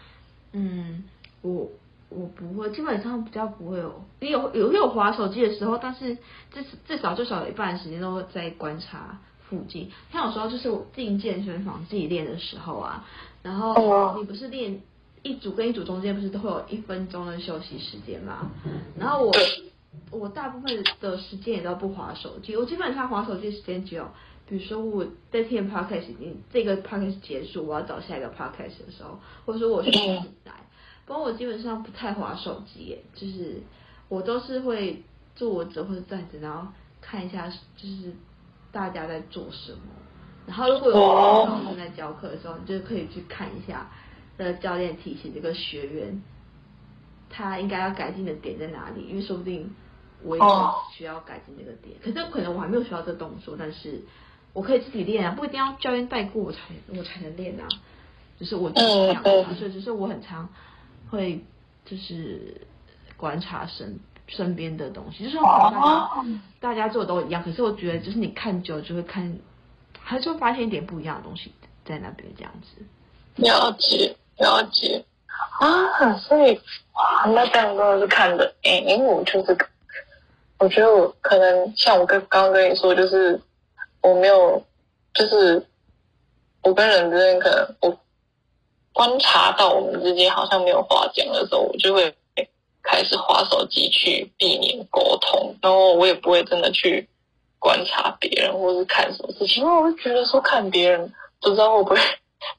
[0.54, 1.04] 嗯，
[1.42, 1.70] 我
[2.10, 6.16] 我不会，基本上比较不会有，你有有有划手机的时候，但是
[6.52, 9.92] 至至少至少有一半的时间都在观察附近。
[10.12, 13.06] 像有时候就是我进健身房自己练的时候啊，
[13.44, 14.82] 然后你不是练
[15.22, 18.50] 一组跟一组中间不是都会有一分钟的休息时间吗？
[18.98, 19.32] 然后我
[20.12, 24.08] 我大部分的时间也都不划手机，我基本上划手机时间只有，
[24.50, 30.54] 比如说我在听 podcast，你这个 podcast 结束，我要找下一个 podcast 的时候，或者说我是醒来。
[31.06, 33.62] 不过我基本上不太划手机耶，就是
[34.08, 35.04] 我都是会
[35.36, 36.68] 坐着或者站着，然后
[37.00, 38.14] 看一下就是
[38.72, 39.82] 大家在做什么。
[40.48, 43.88] 然后如果有老师在教课的时候，你就可以去看一下，
[44.36, 46.24] 的，教练提醒这个学员
[47.30, 49.72] 他应该要改进的点在哪里，因为说不定
[50.24, 50.44] 我也
[50.92, 51.96] 需要改进这个点。
[52.04, 54.02] 可是可能我还没有学到这个动作，但是
[54.54, 57.68] 我可以自己练啊，不一定要教练带过我才我才能练啊。
[58.40, 58.82] 就是我这
[59.14, 59.24] 样，
[59.58, 60.50] 所以就是我很常。
[61.12, 61.44] 会
[61.86, 62.68] 就是
[63.18, 66.10] 观察身身边的东西，就是大家
[66.60, 69.40] 大家做的都一样，可是我觉得就是你看久了就会看，
[70.00, 71.52] 还是会发现一点不一样的东西
[71.84, 72.86] 在那边这样子。
[73.38, 75.04] 了解了解
[75.60, 76.54] 啊，所以
[76.94, 79.58] 哇，那这样都是看的，哎，因为我就是，
[80.60, 83.42] 我觉得我可能像我跟刚刚跟你说，就是
[84.02, 84.64] 我没有，
[85.14, 85.66] 就是
[86.64, 87.98] 我跟人之间可能我。
[88.92, 92.14] 观察到我们之间好像没有话讲的时候，我就会
[92.84, 97.08] 开始滑手机去避免沟通，然后我也不会真的去
[97.60, 101.98] 观察别人或是看什么事情，因为我会觉得说看别人不知道会不会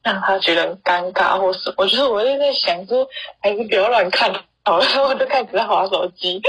[0.03, 1.75] 让他觉得很尴尬或什么。
[1.77, 3.07] 我觉得我就在想说，
[3.43, 4.33] 还是不要乱看
[4.65, 6.41] 好了，然 后我就开始在滑手机。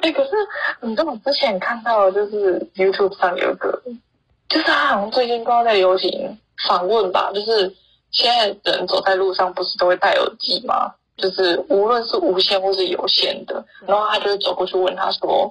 [0.00, 0.30] 哎，可是
[0.80, 3.82] 你知道我之前看到就是 YouTube 上有个，
[4.48, 7.74] 就是他好像最近不知道在流行访问吧，就是。
[8.14, 10.92] 现在人走在路上不是都会戴耳机吗？
[11.16, 15.50] 就是无论是无线或是有线的，然后他就会走过去问他说：“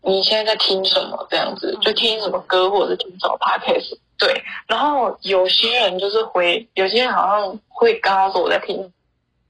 [0.00, 3.98] 你现在在听什么？”这样子就听什么歌或者是听什么 podcast。
[4.16, 4.32] 对，
[4.68, 8.92] 然后有些人就是回，有些人好像会跟他说我在听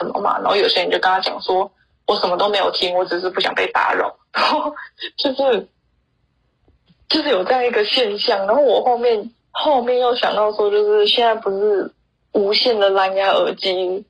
[0.03, 1.71] 什么嘛，然后有些人就跟他讲说
[2.07, 4.75] ：“我什么都没有听，我只是不想被打扰。”然后
[5.19, 5.69] 就是
[7.09, 11.93] 就是有这样一个现象，然后我后面后面又想到说，就是现在不是。
[12.35, 14.03] 无线的蓝牙耳机，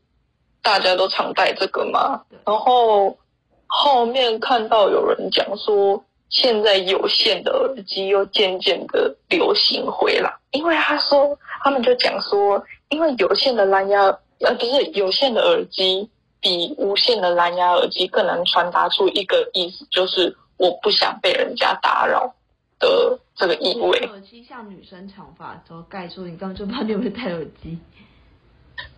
[0.63, 2.23] 大家都常戴这个嘛。
[2.47, 3.19] 然后
[3.67, 6.01] 后面看到有人讲说，
[6.31, 16.09] 现在有线的耳机又渐渐的流行回来，因为他说他们就讲说，因为有线的蓝牙呃不是有线的耳机
[16.41, 22.33] 比无线的蓝牙耳机更能传达出一个意思，就是我不想被人家打扰
[22.79, 23.99] 的这个意味。
[24.07, 27.79] 耳机像女生长发的时候盖住，你刚刚就怕你有没有戴耳机？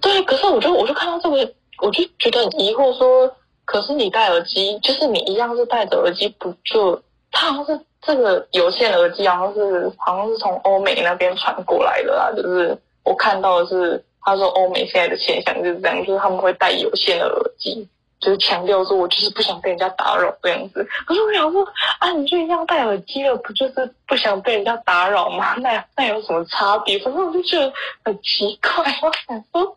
[0.01, 1.53] 对，可是我就我就看到这个，
[1.83, 3.31] 我就觉得很疑惑，说，
[3.65, 7.03] 可是你戴耳机，就是你一样是戴着耳机，不就？
[7.37, 17.89] 它好像是这个有线耳机，好像是好像是从欧美那边传过来的啦，就是我看到的是，他说欧美现在的现象就是这样，就是他们会戴有线的耳机。
[18.21, 20.83] 就是强调说，我就是不想被人家打扰这样子。
[21.07, 21.63] 可是我想说，
[21.99, 25.55] 啊，你就一样戴耳机了，不就是不想被人家打扰吗？
[25.59, 26.99] 那那有什么差别？
[27.01, 27.71] 反正我就觉得
[28.03, 28.83] 很奇怪。
[29.03, 29.77] 我想说，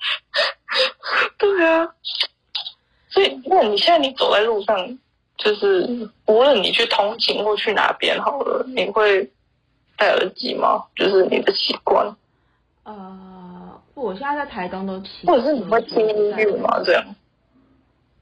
[1.38, 1.90] 对啊。
[3.10, 4.98] 所以，那你现在你走在路上，
[5.38, 9.30] 就是无论你去通勤或去哪边好了，你会
[9.98, 10.82] 戴耳机吗？
[10.96, 12.16] 就是你的习惯？
[12.84, 13.37] 呃，
[14.04, 16.82] 我现在在台东都骑，或者是你会听音乐吗？
[16.86, 17.16] 这样？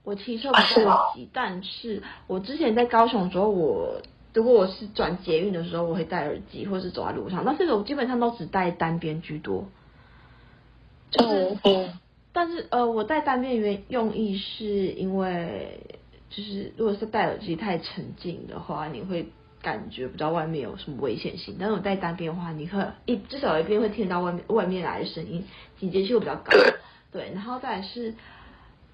[0.04, 4.02] 我骑车不戴耳机，但是我之前在高雄的时候，我
[4.34, 7.44] 如果我是转捷运的时候，我会戴耳机，或是走在路上。
[7.46, 9.66] 但是我基本上都只戴单边居多。
[11.12, 11.90] 就是，
[12.32, 15.80] 但是呃，我戴单边原用意是因为，
[16.30, 19.30] 就是如果是戴耳机太沉静的话，你会
[19.66, 21.58] 感觉不到外面有什么危险性。
[21.60, 25.44] 但是我戴单边的话，你会一至少一边会听到外面外面来的声音，
[25.80, 26.52] 警觉性会比较高。
[27.12, 28.14] 对，然后再是。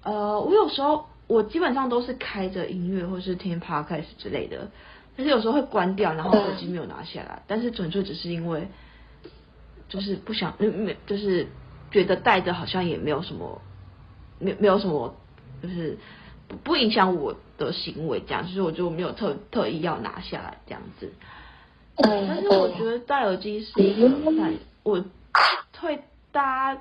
[0.04, 4.68] 呃，我有时候我基本上都是开着音乐或是听 podcast 之类的，
[5.16, 8.66] 但是有时候会关掉，然后手机没有拿下来，但是纯粹只是因为
[9.88, 11.46] 就是不想，没就是
[11.92, 13.62] 觉得戴着好像也没有什么，
[14.40, 15.14] 没没有什么，
[15.62, 15.96] 就是
[16.52, 21.12] 不不影响我的行为这样，就是我就没有特特意要拿下来这样子。
[21.96, 25.04] 但是我觉得戴耳机是一个反，我
[25.80, 26.78] 会搭。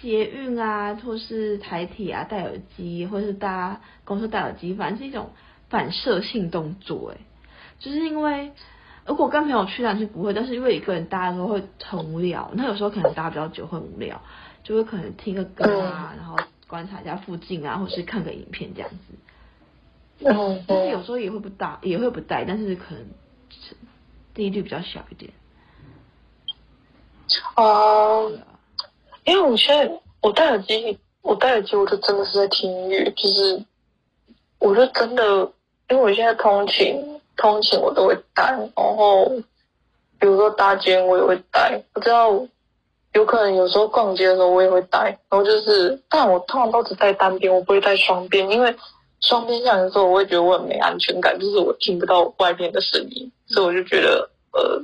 [0.00, 5.32] 捷运啊，或是台铁啊，戴耳机，或是搭公车戴耳机，反正是一种
[5.68, 7.20] 反射性动作，哎，
[7.78, 8.52] 就是因为
[9.04, 14.22] 如果跟朋友去，当然是不会，但是因为一个人搭的时候会很无聊，那有时候可能搭比较久会无聊，
[14.62, 16.38] 就会可能听个歌啊，然后
[16.72, 18.96] 观察一下附近啊，或是看个影片这样子。
[20.24, 23.04] 嗯，但是有时候也会不带，也会不带，但是可能
[24.32, 25.30] 第一率比较小一点。
[27.56, 28.22] 啊，
[29.24, 33.62] 因为我现在我戴耳机，我戴耳机，我就真的是在听音乐，就是
[34.58, 35.52] 我就真的，
[35.90, 39.28] 因为我现在通勤，通勤我都会戴，然后
[40.18, 42.30] 比如说搭街我也会戴，我知道
[43.14, 48.74] 有可能有时候逛街的时候我也会戴，然后就是，但我通常都只戴单边，我不会戴双边，因为。
[49.24, 54.82] 双边向的时候，我会觉得我很没安全感，就是我听不到外面的声音，所以我就觉得，呃，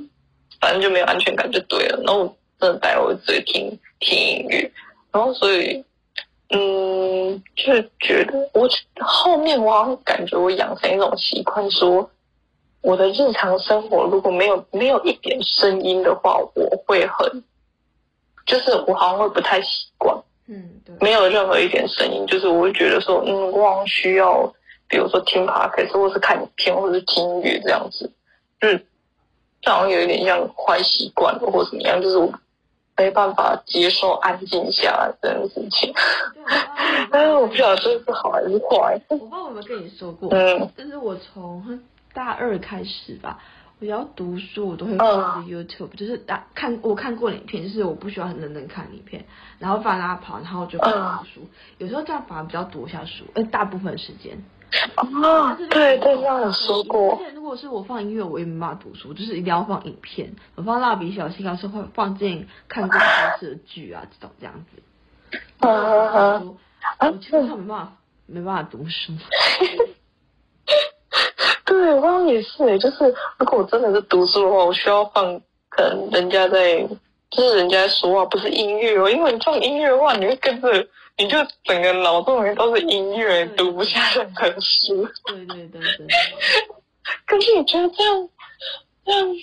[0.61, 2.01] 反正就没有安全感就对了。
[2.05, 4.71] 然后我真的戴，我只会听听音乐，
[5.11, 5.83] 然后所以，
[6.51, 8.65] 嗯，就觉得我
[9.01, 12.09] 后面我好像感觉我养成一种习惯，说
[12.79, 17.43] 我的日常生活如果没有没有一点声音的话，我会很，
[18.49, 20.17] 就是我好像会不太习惯。
[20.47, 24.51] 嗯，对，没有任何一点声音，就是我会觉得说，嗯，我好像需要，
[24.87, 28.11] 比如说听 podcast 或是看影片，或者是听音乐这样子，
[28.61, 28.83] 嗯，
[29.61, 32.33] 这好像有一点像坏习惯了，或怎么样，就是我
[32.97, 35.93] 没办法接受安静下来这件事情。
[37.11, 38.99] 但是 我不晓得这是好还是坏。
[39.09, 41.79] 我不知道我有没有跟你说过，嗯，就是我从
[42.11, 43.37] 大二开始吧。
[43.79, 49.25] 我要读书，我都会放 YouTube，、uh, 就是打看我看过影片，就是我不需要很认真看影片，
[49.57, 51.41] 然后放他跑，然后就开始读书。
[51.41, 54.43] Uh, 有时候这样反而比较读一下书，呃，大部分时间。
[54.95, 57.13] 啊、uh, 对，对对，这样有说过。
[57.13, 60.35] 而且如果是我放音乐，我也没办法读书，就是一定要放影片。
[60.55, 65.37] 我放蜡笔小新啊，是会放进看过电视剧啊这种这样子。
[65.59, 66.43] 啊啊
[66.97, 67.07] 啊！
[67.07, 67.93] 我基本上没办法，
[68.25, 69.13] 没办法读书。
[71.79, 73.05] 对，我也是诶，就是
[73.37, 76.77] 如果我真的是读书的话，我需要放，可能人家在，
[77.31, 80.69] 就是人家在说话，不是音乐哦，因为你放音乐的话，你会跟着，
[81.17, 85.07] 你就整个脑洞里面都是音乐，读不下任何书。
[85.25, 86.07] 对对对对。
[87.25, 88.29] 可是你觉得这样，
[89.05, 89.35] 这样，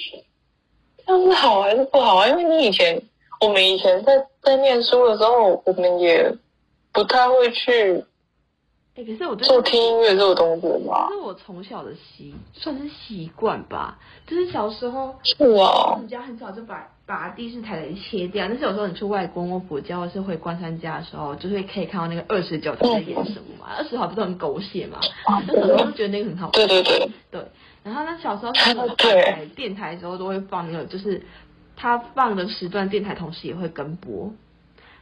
[1.06, 2.28] 这样是好还是不好啊？
[2.28, 3.00] 因为你以前，
[3.40, 6.30] 我们以前在在念书的时候，我们也
[6.92, 8.04] 不太会去。
[8.96, 11.08] 哎、欸，可是我做听音乐这个东西吗？
[11.10, 13.98] 是我从小的习，算是习惯吧。
[14.26, 18.48] 就是小时候，是啊，我们家很早就把把第四台的切掉。
[18.48, 23.66] 但是有时候你去外公外婆家，或是回关山家的时候，就是可以看到那个二十九台在演什么嘛。
[23.76, 24.98] 二十号不是很狗血嘛？
[25.46, 26.66] 那时候就觉得那个很好看。
[26.66, 27.10] 对对对。
[27.30, 27.44] 对，
[27.84, 31.20] 然后呢，小时候是台电台的时候都会放那个，就是
[31.76, 34.32] 他放的时段，电台同时也会跟播。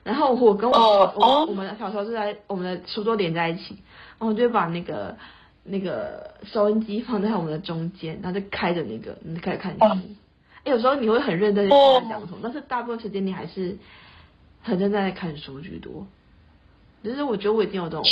[0.04, 3.74] 然后我跟我、oh, 我我们小时候是在我们的书桌连在一起，
[4.18, 5.16] 然后我就把那个
[5.64, 9.78] 那个收音机放在我们的中间，然后就开着那个，你就开始看书。
[9.82, 13.78] 哎，有时候你会很认真的听他讲什么，但是大部分时间你还是
[14.62, 16.06] 很认真在看书居多。
[17.02, 18.04] 就是我觉得我已经有这种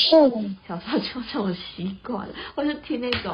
[0.69, 3.33] 小时候就这种习惯，或是听那种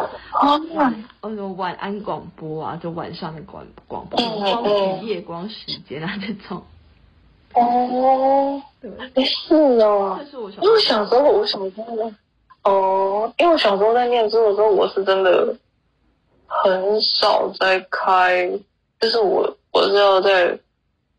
[0.75, 6.63] 晚哦什么晚安广播啊，就晚上的广广播，光与夜光时间啊这种。
[7.55, 8.63] 哦，
[9.15, 10.19] 对，是哦，
[10.61, 12.13] 因为小时候，我小时候，
[12.65, 15.55] 哦，因为我小时候在念书的时候，我是真的
[16.47, 18.49] 很少在开，
[19.01, 20.57] 就是我我是要在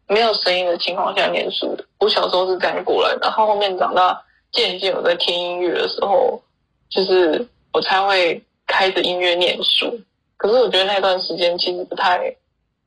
[0.08, 1.84] 没有声音的情况下念书的。
[2.00, 6.42] 我小时候是这样过来的，然后后面长大，渐渐我在听音乐的时候，
[6.90, 10.00] 就是我才会开着音乐念书。
[10.38, 12.36] 可是我觉得那段时间其实不太。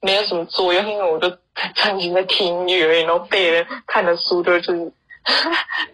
[0.05, 1.31] 没有什么作用，因为我就
[1.75, 4.93] 专心在听音乐而已，然后背人看的书就就是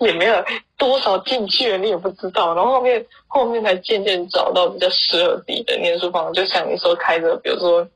[0.00, 0.44] 也没有
[0.76, 2.54] 多少进去了，你也不知道。
[2.54, 7.86] 然后后面后面才渐渐找到比较适合自己的念书方式，就像你说开着，比如说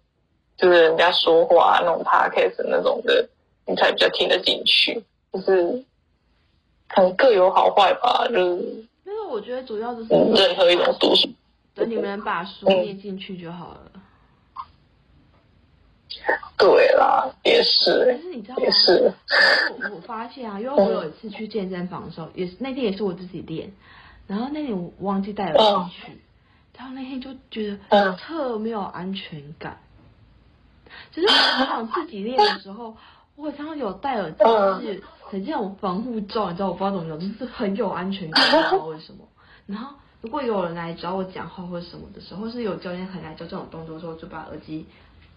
[0.57, 3.29] 就是人家说话那种 podcast 那种的，
[3.67, 5.03] 你才比较听得进去。
[5.33, 5.85] 就是
[6.89, 8.85] 可能各有好坏吧，就是。
[9.05, 11.29] 但是我觉得主要就是任何一种读书，
[11.75, 13.81] 等你们把书念进去就好了。
[13.92, 13.92] 嗯
[16.59, 18.07] 对啦，也是。
[18.09, 18.63] 但是你知道吗？
[18.63, 19.13] 也是。
[19.81, 23.73] 我我发现啊， 因为我有一次去健身房的时候，也是那天也是我自己练，
[24.27, 26.19] 然后那天我忘记带耳机去，
[26.77, 29.79] 然后那天就觉得特没有安全感。
[31.11, 32.97] 就是我想自己练的时候，
[33.35, 34.31] 我常常有戴耳
[34.81, 39.25] 机，是很像防护罩，你知道我不知道怎么讲，就是很有安全感，不知道为什么。
[39.67, 44.87] 然后如果有人来找我讲话或者什么的时候，或是有教练很来教这种动作的时候，就把耳机。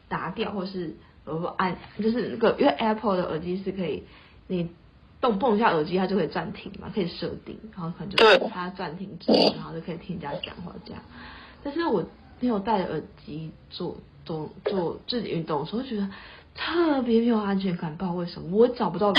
[0.10, 0.96] 拿掉，或是
[1.26, 4.04] 呃按，就是那个，因为 Apple 的耳机是可以，
[4.48, 4.70] 你
[5.22, 11.02] 动碰一下耳机，它就可以暂停嘛，可以设定，然后可能就它暂停之后，然后就可以听人家讲话这样。
[11.64, 12.06] 但是我
[12.40, 16.10] 没有戴着耳机做做做自己运动的时候，觉得
[16.54, 19.14] 特别没有安全感，不知道为什么，我找不到，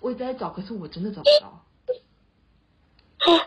[0.00, 1.60] 我一直在找，可是我真的找不到。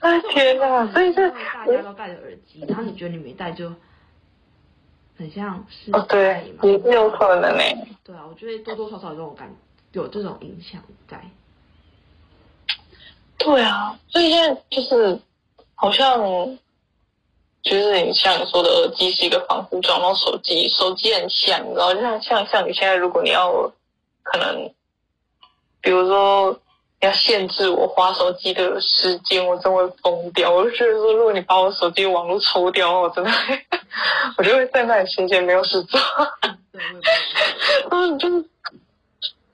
[0.00, 0.86] 啊天哪！
[0.92, 3.72] 所以是大家都戴着耳机，然后你觉得你没戴就
[5.18, 7.62] 很像是哦，对，也是有可能呢。
[8.04, 9.52] 对啊，我觉得多多少少有这种感，
[9.92, 11.20] 有这种影响在。
[13.36, 15.20] 对啊，所以现在就是
[15.74, 16.20] 好像，
[17.62, 23.50] 就是你像你说的，耳机是一个防护装，然后手机手机很像，然后就像像像你现在，如果你要
[24.22, 24.70] 可能，
[25.80, 26.56] 比如说
[27.00, 30.50] 要限制我花手机的时间，我真会疯掉。
[30.52, 33.66] 我就觉得说，如果你把我手机网络抽掉，我真的会，
[34.38, 36.00] 我就会在那里闲闲没有事做。
[37.90, 38.44] 然后你就是。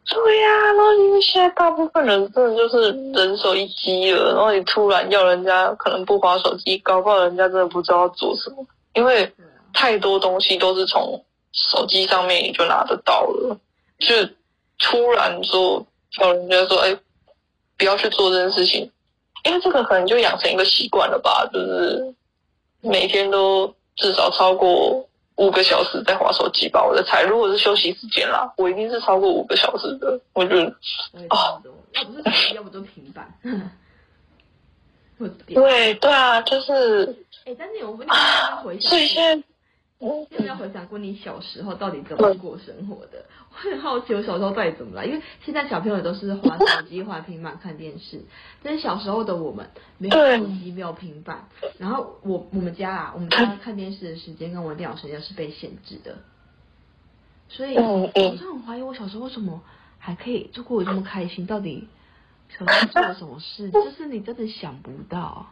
[0.06, 9.32] 对呀、啊，然后因为现在大部分人真的就是人手一机了，然后你突然要人家可能不滑手机，搞不好人家真的不知道做什么，因为
[9.72, 13.58] 太多东西都是从手机上面你就拿得到了，
[13.98, 14.14] 就
[14.78, 16.94] 突然说叫人家说，哎，
[17.78, 18.88] 不要去做这件事情，
[19.44, 22.14] 因为这个可能就养成一个习惯了吧，就是
[22.82, 25.08] 每天都至少超过。
[25.36, 27.24] 五个小时在划手机吧，我的猜。
[27.24, 30.16] 如果是休息时间啦，我一定是超过五个小时的。
[30.32, 30.64] 我觉得，
[31.28, 31.60] 哦，
[31.92, 33.34] 要不是，要不就平板。
[35.48, 37.04] 对对啊，就是。
[37.46, 38.12] 哎、欸，但是我问你，
[38.62, 39.44] 回想，所以现在。
[40.30, 43.24] 有没有回想过你小时候到底怎么过生活的？
[43.50, 45.04] 我很好奇，我小时候到底怎么来？
[45.06, 48.20] 因为现在小朋友都是滑手机、滑平板看电视，
[48.62, 51.48] 但是小时候的我们没有手机、没有平板，
[51.78, 56.18] 然后我我们家啊，我们家看电视的时间跟玩电脑时间是被限制的，
[57.48, 59.62] 所以我真的很怀疑我小时候为什么
[59.98, 61.46] 还可以就过得这么开心？
[61.46, 61.88] 到底
[62.48, 63.70] 小时候做了什么事？
[63.70, 65.46] 就是你真的想不到。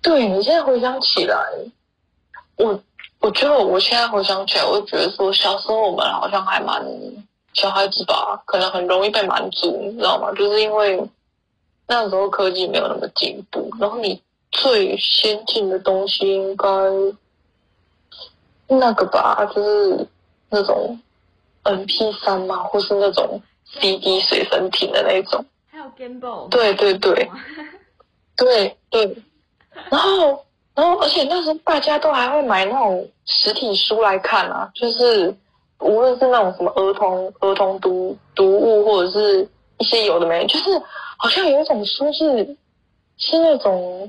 [0.00, 1.36] 对，你现在回想起来。
[2.58, 2.80] 我
[3.20, 6.84] 我觉得我现在回想起来，我觉得说小时候我们好像还蛮
[7.52, 10.32] 小孩子吧，可能很容易被满足，你知道吗？
[10.32, 11.00] 就是因为
[11.86, 16.66] 那时候科技没有那么进步，然后你最先进的东西应该
[18.66, 20.06] 那个吧，就是
[20.50, 21.00] 那种
[21.62, 23.40] M P 三嘛，或是那种
[23.80, 27.30] CD 随身听的那种，还有 Game Boy，对对对，
[28.36, 29.22] 对对，
[29.90, 30.44] 然后。
[30.78, 35.34] 然后，而且那时候大家都还会买那种实体书来看啊，就是
[35.80, 39.48] 无论是那种什么儿童儿童读读物，或者是
[39.78, 40.80] 一些有的没的，就是
[41.16, 42.56] 好像有一种书是
[43.16, 44.08] 是那种，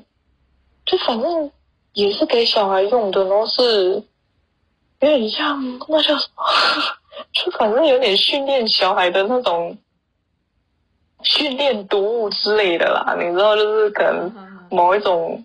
[0.86, 1.49] 就反正
[1.93, 3.93] 也是给小孩用的，然后是
[4.99, 6.43] 有点像那叫什么，
[7.34, 9.76] 就反正有点训练小孩的那种
[11.24, 14.32] 训练读物之类的啦，你知道，就是可能
[14.70, 15.43] 某一种。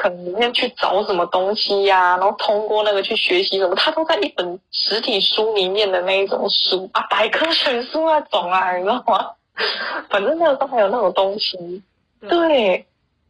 [0.00, 9.30] 可能里面去找什么东西呀、啊，然后通过那个去学习什么，他都在一本实体书里面的那一种书啊，百科全书那种啊，你知道吗？
[10.08, 11.82] 反正那个时候还有那种东西，
[12.26, 12.86] 对。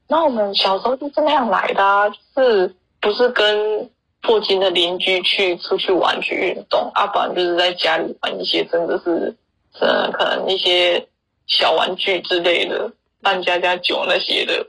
[0.07, 3.91] 然后我们小时候就是那样来的啊，就是不是跟
[4.23, 9.35] 附近的邻居去出去玩去运动，啊，不然就是在家里玩一些真的是，
[9.81, 11.05] 呃，可能一些
[11.49, 14.65] 小玩具之类的，扮家家酒那些的。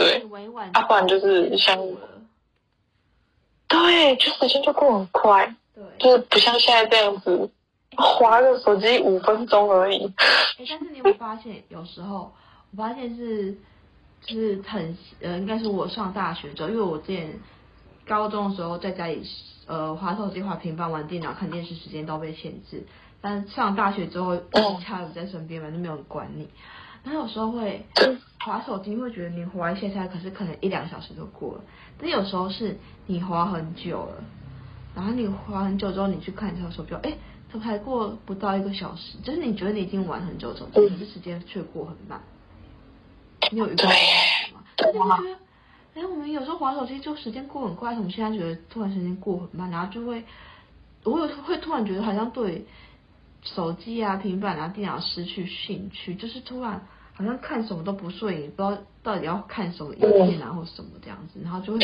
[0.00, 0.22] 对，
[0.72, 1.76] 啊，不然就是像，
[3.68, 7.50] 对，就时间就过很快，对，就是不像现在这样子，
[7.96, 9.98] 滑个手机五分钟而已。
[10.06, 10.14] 欸，
[10.56, 12.32] 但是你有没有发现，有时候
[12.72, 13.52] 我发现是，
[14.22, 17.38] 就是很呃，应该是我上大学之后，因为我之前
[18.08, 19.22] 高中的时候在家里
[19.66, 22.86] 呃滑手机、滑平板、玩电脑、看电视时间都被限制，
[23.20, 24.34] 但上大学之后，
[24.88, 26.48] 家人在身边，嘛，就没有人管你。
[27.02, 27.86] 然后有时候会
[28.44, 31.60] 滑手机，会觉得你滑一下下，可是可能一两小时就过了。
[31.98, 34.24] 但有时候是你滑很久了，
[34.94, 37.14] 然后你滑很久之后，你去看一下手表，哎，
[37.50, 39.16] 怎么才过不到一个小时？
[39.22, 42.20] 就是你觉得你已经玩很久手机，可是时间却过很慢。
[43.50, 43.86] 你有遇过
[45.06, 45.18] 吗？
[45.94, 50.22] 哎，我们有时候滑手机就时间过很快，我们现在觉得突然时间过很慢，然后就会，
[51.04, 52.66] 我有会突然觉得好像对。
[53.42, 61.78] 手机啊、平板啊、电脑失去兴趣，就是突然好像看什么都不顺眼，不知道到底要看什么影片啊或什么这样子，然后就会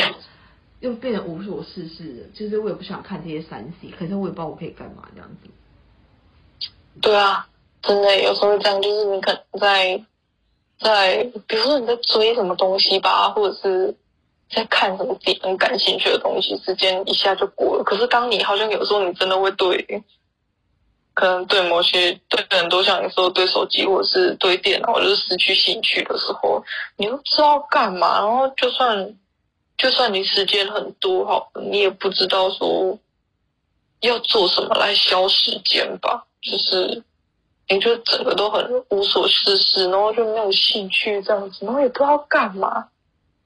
[0.79, 2.23] 又变得无所事事的。
[2.33, 5.49] 就是我也不想看这些三 C，可是我也不知道我可以干嘛这样子。
[7.01, 7.47] 对啊，
[7.81, 10.05] 真的有时候这样，就是你可能在
[10.79, 13.95] 在，比如说你在追什么东西吧，或者是
[14.49, 17.83] 在看什么自己很感兴趣的东西，时间一下就过了。
[17.83, 20.03] 可是当你好像有时候你真的会对。
[21.17, 26.63] 可能对某些对很多像你说对手机或者是对电脑就是失去兴趣的时候，
[26.95, 29.15] 你又不知道干嘛，然后就算
[29.79, 32.95] 就算你时间很多好，你也不知道说
[34.01, 36.23] 要做什么来消时间吧。
[36.39, 37.01] 就是
[37.67, 42.87] 你就整个都很无所事事，然后就没有兴趣这样子，然后也不知道干嘛。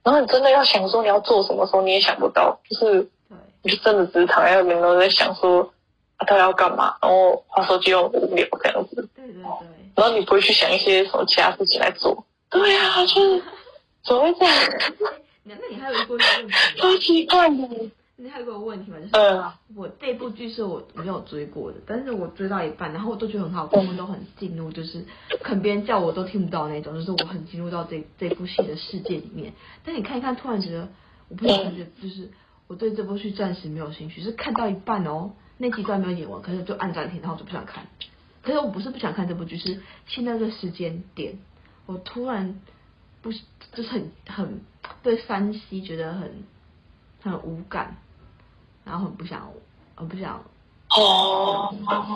[0.04, 3.10] 然后你真的要想说你要做什么时候，你也想不到，就是，
[3.64, 5.74] 你就真的只是躺在那边，然后在想说，
[6.22, 6.96] 啊，他要干嘛？
[7.02, 9.10] 然后滑手机又无聊这样子。
[9.16, 9.44] 对对对。
[9.96, 12.26] 然后你不会去想一些什么其他事情来做。
[12.50, 13.44] 对呀、啊，就是
[14.06, 14.56] 怎么会这样？
[15.44, 16.26] 那你还有一个问题，
[16.80, 17.92] 超奇怪的。
[18.18, 18.98] 你还有个问题吗？
[19.12, 19.44] 就是
[19.76, 25.04] 我这部剧是我没有追过的，但是我追到一半，然后我都觉得很好看，我都很进入，就是
[25.42, 29.54] 可能别人叫我都听不到那种，就是我很进入到这这部戏的世界里面。
[29.84, 30.88] 但你看一看，突然觉得
[31.30, 32.30] 我不想看，觉就是
[32.68, 37.86] 我对这部剧暂时没有兴趣，是看到一半哦，那几段没有演完，可是就按暂停，然后我就不想看。
[38.42, 41.38] 可是我不是不想看这部剧，是现在这个时间点，
[41.86, 42.60] 我突然
[43.22, 44.62] 不就是很很
[45.04, 46.44] 对山西觉得很
[47.22, 47.96] 很无感。
[48.84, 49.48] 然后很不想，
[49.94, 50.44] 很不想
[50.90, 51.72] 哦，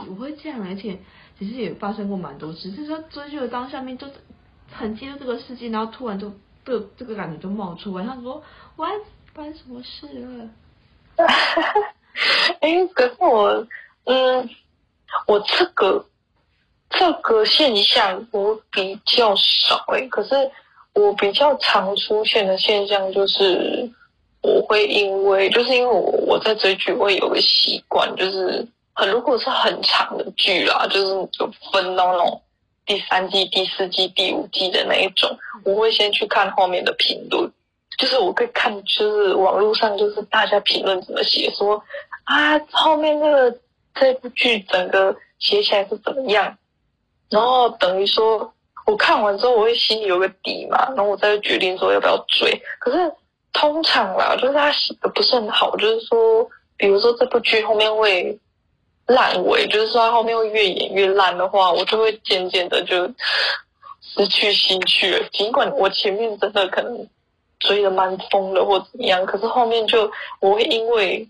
[0.10, 1.00] 我会这样，而且
[1.38, 4.14] 其实也发生过蛮多次，就是说追剧的当下面就是
[4.72, 6.34] 很进入这个世界，然后突然就
[6.66, 8.42] 这、这个感觉就冒出来，他说
[8.78, 8.90] ：“喂，
[9.36, 10.50] 发生什么事了？”
[12.62, 13.68] 哎，可是我，
[14.06, 14.50] 嗯，
[15.28, 16.06] 我这个
[16.90, 20.52] 这个现象我比较少哎，可是
[20.94, 23.90] 我比较常出现的现象就是。
[24.48, 28.64] 我会因为就是因为我我在追剧，我会有个习惯，就是
[28.94, 32.40] 很如果是很长的剧啦，就是就分到那种
[32.86, 37.52] 第三季、第四季、第五季的那一种，我会先去看后面的评论，
[37.98, 41.84] 就是我会看就是网络上就是大家评论怎么写，说
[42.26, 43.60] 啊后面这个
[43.96, 46.56] 这部剧整个写起来是怎么样，
[47.30, 48.54] 然后等于说
[48.86, 53.12] 我看完之后，我会心里有个底嘛，然后我再决定说要不要追，可是。
[53.58, 56.46] 通常啦，就是他写的不是很好，就是说，
[56.76, 58.38] 比如说这部剧后面会
[59.08, 63.10] 烂尾，就是说他后面会越演越烂的话，我就会渐渐的就
[64.02, 65.26] 失去兴趣了。
[65.32, 67.08] 尽管我前面真的可能
[67.62, 70.12] 追的蛮疯的或怎么样，可是后面就
[70.42, 71.26] 我会因为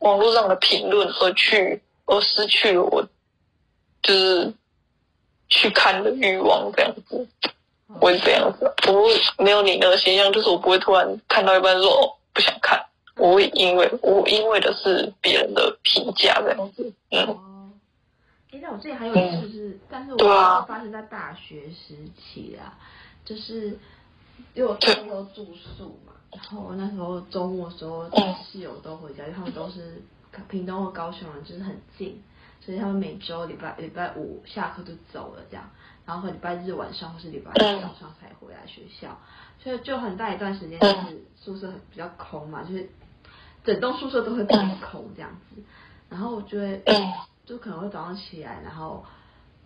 [0.00, 3.02] 网络上的评论而去而失去了我
[4.02, 4.52] 就是
[5.48, 7.26] 去看的欲望，这样子。
[8.00, 12.80] 我会这样子，我会没有你那个现象，就是我不会突然看到一半说哦不想看，
[13.16, 17.46] 我会因为我因为的是别人的评价这样子，嗯。
[18.62, 22.76] 那我这里还有一次是，嗯、但是我发生在大学时期啊，
[23.24, 23.78] 就是
[24.54, 28.08] 因为我那时候住宿嘛，然后那时候周末的时候
[28.44, 30.02] 室友都回家，因为他们都是
[30.48, 32.22] 屏东或高雄人，就是很近，
[32.60, 35.68] 所以他们每周礼拜礼拜五下课就走了这样。
[36.06, 39.18] 然后礼拜日晚上或是礼拜日早上才回来学校，
[39.62, 42.88] 所以就很大一段时间就是宿舍比较空嘛，就是
[43.64, 45.62] 整栋宿舍都会变空这样子。
[46.08, 46.82] 然后我就会
[47.44, 49.04] 就可能会早上起来，然后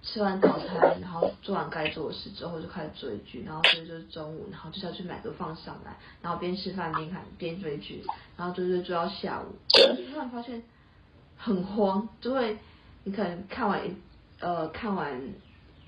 [0.05, 8.05] 吃完早餐，然后做完该做的事之后就开始追剧，然后所以就是中午，然后就是要去买个饭上来，然后边吃饭边看边追剧，
[8.36, 10.62] 然后追追追到下午，就突然发现
[11.36, 12.59] 很慌，就会
[13.05, 13.96] 你可能看完一
[14.40, 15.20] 呃看完。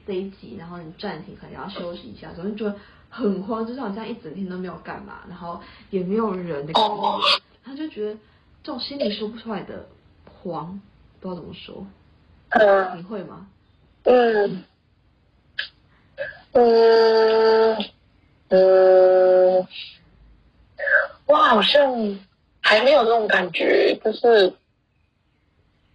[0.07, 2.77] 这一集，然后你暂停，可能要休息一下，总是觉得
[3.11, 5.61] 很慌，就是好像一整天都没有干嘛，然后
[5.91, 8.15] 也没有人的感觉，他就觉得
[8.63, 9.89] 这种心里说不出来的
[10.33, 10.81] 慌，
[11.19, 11.85] 不知道怎么说。
[12.51, 13.49] 呃，你会吗？
[14.07, 14.65] 嗯，
[16.53, 17.77] 嗯，
[18.49, 19.67] 嗯，
[21.27, 22.19] 我好像
[22.61, 24.53] 还没有这种感觉，就是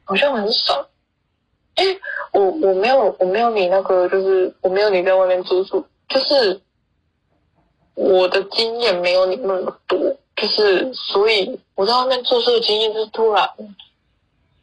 [0.04, 0.88] 好像很少。
[1.76, 1.86] 哎，
[2.34, 6.60] 我我没有我没有你那个，就是我没有你在外面住宿，就是
[7.94, 9.98] 我的经验没有你那么多，
[10.36, 13.50] 就是所以我在外面住宿的经验就是突然，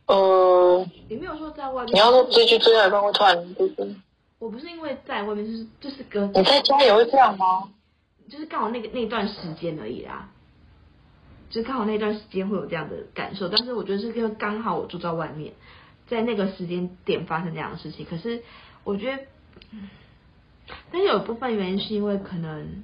[0.08, 3.96] 呃，你没有说在外面，你要说追剧追到一半会突然就是，
[4.38, 7.68] 我不是因为在外面，就是就是跟，你在家也会这样吗？
[8.28, 10.28] 就是刚好那个那段时间而已啦，
[11.50, 15.52] 就是刚好那段时间会有这样的感受，但是我觉得是因为刚好我住在外面。
[16.08, 18.42] 在那个时间点发生这样的事情，可是
[18.82, 19.22] 我觉得，
[20.90, 22.82] 但是有一部分原因是因为可能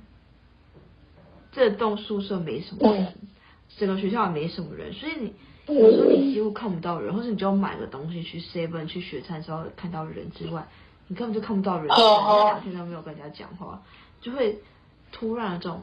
[1.50, 3.14] 这栋宿舍没什么人，
[3.78, 5.32] 整个学校也没什么人，所以你
[5.66, 10.66] 有时候你几乎看不到人，或者你就要买个东西去 seven 去学餐时候看到人之外，
[11.08, 13.82] 你根本就看不到人，两天都没有跟人家讲话，
[14.20, 14.58] 就会
[15.12, 15.82] 突然有这种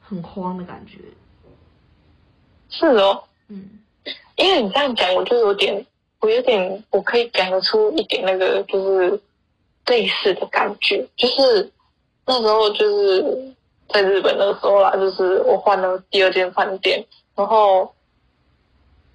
[0.00, 0.98] 很慌的感觉。
[2.68, 3.80] 是哦，嗯，
[4.36, 5.86] 因为你这样讲，我就有点。
[6.20, 9.20] 我有点，我可以感得出一点那个，就是
[9.84, 11.70] 类似的感觉，就是
[12.24, 13.54] 那时候就是
[13.90, 17.94] 在日本的时候啦，就是我换了第二间饭店，然后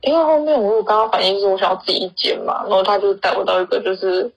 [0.01, 4.31] 因为后面我有刚刚反映说我想要自己一间嘛，然后他就带我到一个就是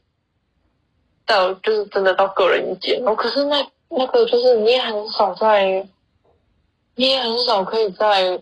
[1.24, 3.14] 到就是真的到个人一间，然后。
[3.14, 5.86] 可是那那个就是你也很少在，
[6.96, 8.40] 你也很少可以在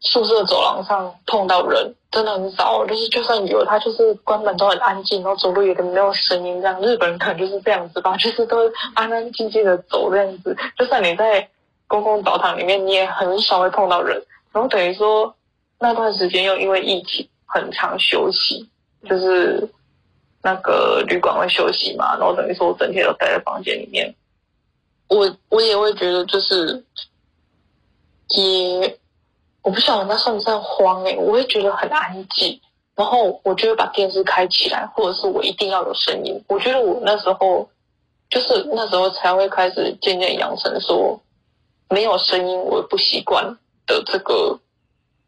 [0.00, 2.84] 宿舍走廊上碰到人，真的很少。
[2.84, 6.78] 就是就算有，他就是关门都很安静，然后走路也都没有声音这样。
[6.82, 10.54] 日本人可能就是这样子吧，就是都安安静静的走这样子。
[10.76, 11.48] 就算你在
[11.88, 14.22] 公共澡堂里面，你也很少会碰到人。
[14.52, 15.34] 然后等于说
[15.84, 18.66] 那段时间又因为疫情很常休息，
[19.06, 19.68] 就是
[20.42, 24.14] 那个旅馆会休息嘛，然后等于说我整天都待在房间里面。
[25.08, 26.82] 我我也会觉得就是
[28.30, 28.98] 也
[29.60, 32.58] 我不晓得那算不算慌诶、欸，我会觉得很安静，
[32.94, 36.42] 然后我就会把电视开起来，或者是我一定要有声音。
[36.48, 37.68] 我觉得我那时候
[38.30, 41.20] 就是那时候才会开始渐渐养成说
[41.90, 43.54] 没有声音我不习惯。
[43.86, 44.58] 的这个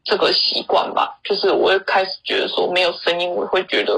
[0.07, 3.93] 这个习惯吧，就是我会开始觉得说没有声音，我会觉得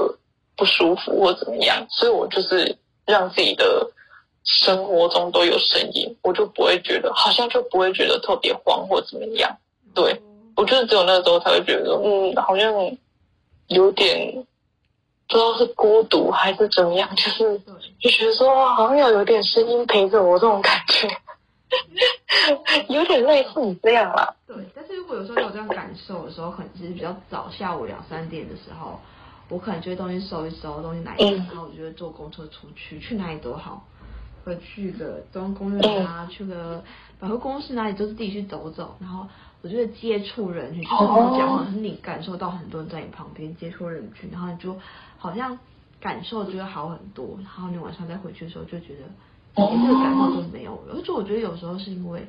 [0.57, 3.87] 不舒服或怎么样，所以我就是让自己的
[4.43, 9.55] 生活中都有声音，我就不会觉得好像就不会觉得特别慌或怎么样。
[9.93, 10.19] 对，
[10.55, 12.73] 我就是只有那个时候才会觉得，嗯，好像
[13.67, 14.33] 有点
[15.27, 17.61] 不知道是孤独还是怎么样，就是
[18.01, 21.07] 就觉得说好像要有点声音陪着我这种感觉。
[22.89, 24.35] 有点类似你这样啦。
[24.47, 28.99] 对，但是如果有时候有这样感受的时候，可能其实比较早，下午两三点的时候，
[29.49, 33.85] 我可能就会东西收一收，东西拿一拿，然后我就会坐公车出去，去哪里都好，
[34.43, 36.83] 会去个中央公园啊，去个
[37.19, 39.27] 百货公司哪里都是自己去走走，然后
[39.61, 44.75] 我觉得接触人群，就是我讲话，是你感受到很多人在你旁边接触人群，然后你就
[45.17, 45.59] 好像
[45.99, 49.01] 感受就会好很多，然后你晚上再回去的时候就觉得。
[49.55, 52.25] 连这个感受都没有了，而且我觉得有时候是因为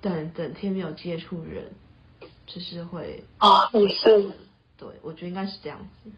[0.00, 1.70] 等整天没有接触人，
[2.46, 4.30] 就是会啊，也是，
[4.78, 6.10] 对，我觉得应该是这样子。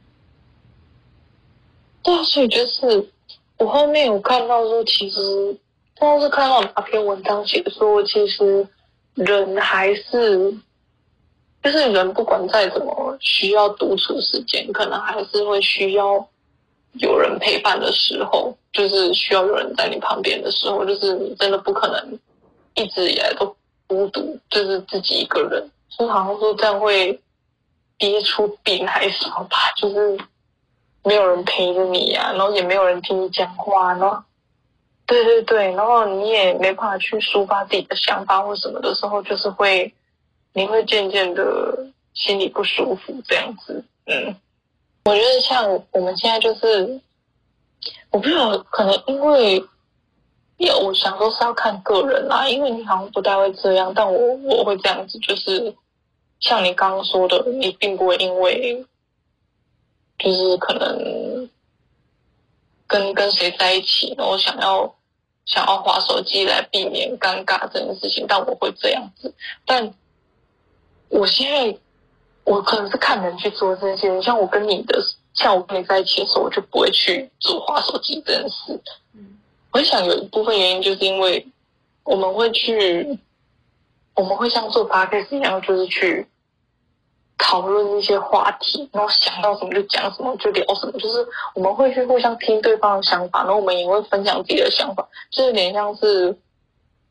[2.03, 3.11] 对啊，所以就是
[3.59, 5.21] 我后面有看到说，其实
[5.97, 8.69] 不知道是看到哪篇文章写说，其实
[9.15, 10.53] 人还是
[11.63, 16.29] 就是人，不管再怎么需要独处时间，可能还是会需要。
[16.95, 22.19] 有人陪伴的时候，就是需要有人在你旁边的时候，就是你真的不可能
[22.75, 27.19] 一直以来都孤独，就是自己一个人，就好像说这样会
[27.97, 30.19] 憋出病还是什么吧，就是
[31.05, 34.21] 没有人陪着你呀、然后也没有人听你讲话，然后
[35.07, 39.93] 对对对，然后你也没办法去抒发自己的想法或什么的时候，就是会
[40.53, 44.35] 你会渐渐的心里不舒服这样子，嗯。
[45.11, 47.01] 我觉得像我们现在就是，
[48.13, 49.61] 我不知道，可能因为，
[50.59, 55.75] 有我想说是要看个人啦，因为你好像不太会这样，但我我会这样子，就是
[56.39, 58.87] 像你刚刚说的，你并不会因为，
[60.17, 61.51] 就是可能
[62.87, 64.95] 跟跟谁在一起，然后想要
[65.45, 69.35] 想要划手机来避免尴尬这件事情，但我会这样子，
[69.67, 69.93] 但
[71.09, 71.77] 我现在。
[72.45, 74.99] 我可能是看人去做这些，像我跟你的，
[75.35, 78.81] 像我跟你在一起的时候，我就不会去做滑手机这件事。
[79.15, 79.39] 嗯，
[79.73, 81.47] 我想有一部分原因就是因为
[82.03, 83.19] 我们会去，
[84.15, 86.27] 我们会像做 podcast 一样，就是去
[87.39, 91.25] 讨论一些话题，然后想到什么就讲什么，就聊什么，就是
[91.55, 96.37] 我们会去互相听对方的想法，然后我们也会分享自己的想法，就有点像是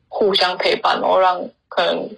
[0.08, 2.10] 互相陪伴，然后让可能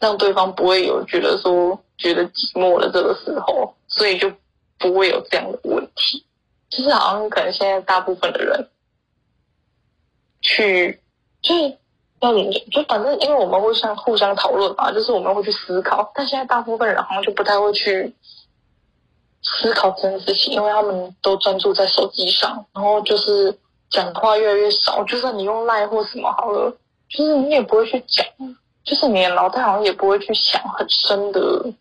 [0.00, 1.78] 让对方不会有觉得说。
[1.98, 4.30] 觉得寂寞的这个时候，所以就
[4.78, 6.24] 不会有这样的问题。
[6.68, 8.68] 就是好像可能现在大部分的人
[10.42, 11.00] 去，
[11.40, 11.62] 就是
[12.20, 12.60] 要怎么讲？
[12.70, 16.10] 就反正因为我们会像互相讨论嘛，就是我们会去思考。
[16.12, 18.12] 但现在大部分人好像就不太会去
[19.42, 23.56] 思考这件事情，因为他们都专注在手机上，然后就是
[23.88, 25.04] 讲话越来越少。
[25.04, 26.76] 就算你用赖或什么好了，
[27.08, 28.26] 就是你也不会去讲，
[28.84, 31.72] 就是你的脑袋好像也不会去想很深的。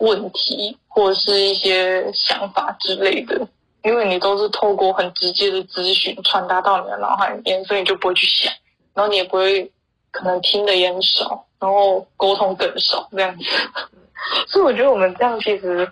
[0.00, 3.46] 问题或者是一些想法之类的，
[3.82, 8.52] 因为你都是透过很直接的资讯传达到你的脑海里面，所以你就不会去想，
[8.94, 9.70] 然后你也不会
[10.10, 13.44] 可能听的也很少，然后沟通更少这样子。
[14.48, 15.90] 所以我觉得我们这样其实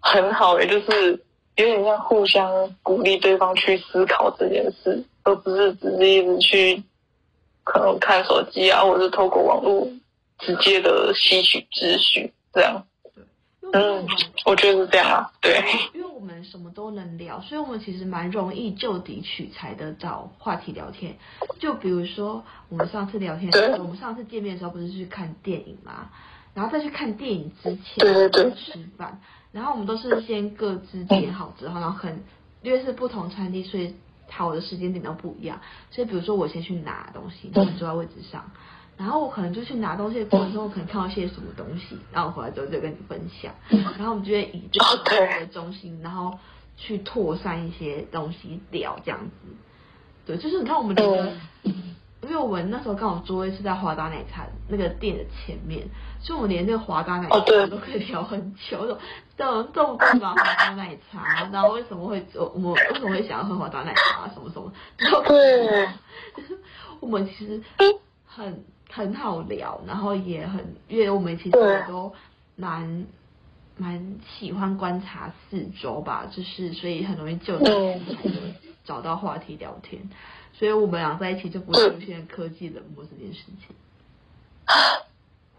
[0.00, 1.12] 很好，也就是
[1.56, 6.82] 有点像互相鼓励对方去思考这件事，而不是只是一直去
[7.62, 9.88] 可能看手机啊，或者是透过网络
[10.40, 12.84] 直接的吸取资讯这样。
[13.72, 14.06] 嗯，
[14.46, 15.62] 我觉得是这样啊，对。
[15.94, 21.16] 因为我们什么都能聊，所以我们其实蛮容易就地取材的找话题聊天。
[21.58, 26.10] 就比如说我们上次聊天我们上次见面的时候不是去看电影吗？
[26.54, 29.20] 然后再去看电影之前，对对对，吃饭，
[29.52, 32.24] 然后我们都是先各自点好之后，然后很
[32.62, 33.94] 因为是不同餐厅，所以
[34.28, 35.60] 好的时间点都不一样。
[35.90, 38.50] 所以比如说我先去拿东西，然后你坐在位置上，
[38.98, 46.38] 然后我可能就去拿东西的过程中，我可能看到一些什么东西，然后我回来之后就跟你分享，然后我们就会以这个为中心，然后
[46.76, 49.30] 去拓散一些东西聊这样子。
[50.26, 51.32] 对，就是你看我们这个。
[52.20, 55.86] 因为我们那时候刚好座位是在华达奶茶那个店的前面，
[56.20, 57.38] 所以我们连那个华达奶茶
[57.68, 58.86] 都可以聊很久。
[58.86, 58.98] 说
[59.36, 64.70] 这种这种什么华达奶茶，然后为什么会做我们为什么会想要喝华达奶茶什么什么？
[65.28, 65.88] 对，
[67.00, 67.62] 我们其实
[68.26, 72.12] 很很好聊，然后也很因为我们其实都
[72.56, 73.06] 蛮
[73.76, 77.58] 蛮喜欢观察四周吧，就是所以很容易就
[78.84, 80.08] 找到话题聊天。
[80.52, 83.76] 所以我们俩在一起就不会出现科技冷漠这件事情。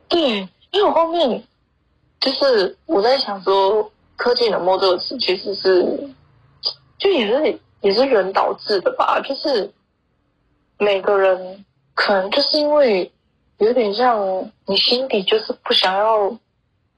[0.10, 0.40] 对，
[0.72, 1.42] 因为我后面
[2.20, 6.10] 就是我在想说，科技冷漠这个词其实是，
[6.98, 9.22] 就也是也是人导致的吧。
[9.22, 9.72] 就是
[10.78, 11.64] 每个人
[11.94, 13.10] 可能就是因为
[13.60, 16.38] 有点像你心底就是不想要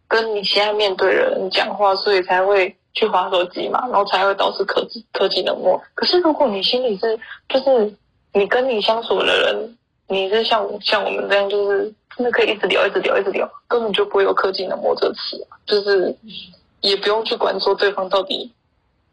[0.07, 2.75] 跟你现在面对的人讲话，所以才会。
[2.93, 5.81] 去滑手机嘛，然后才会导致科技科技冷漠。
[5.95, 7.95] 可是如果你心里是，就是
[8.33, 9.77] 你跟你相处的人，
[10.09, 15.47] 你是像像我们这样，就是真的可以一直聊，一直聊，一直聊，根本就不会有科技冷漠这个词。
[15.65, 16.13] 就是
[16.81, 18.51] 也不用去管说对方到底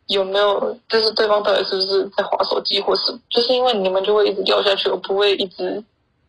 [0.08, 5.80] 有没有，就是对方到底是不是在滑手机或是，就是因为你们就会一直聊下去，而不会一直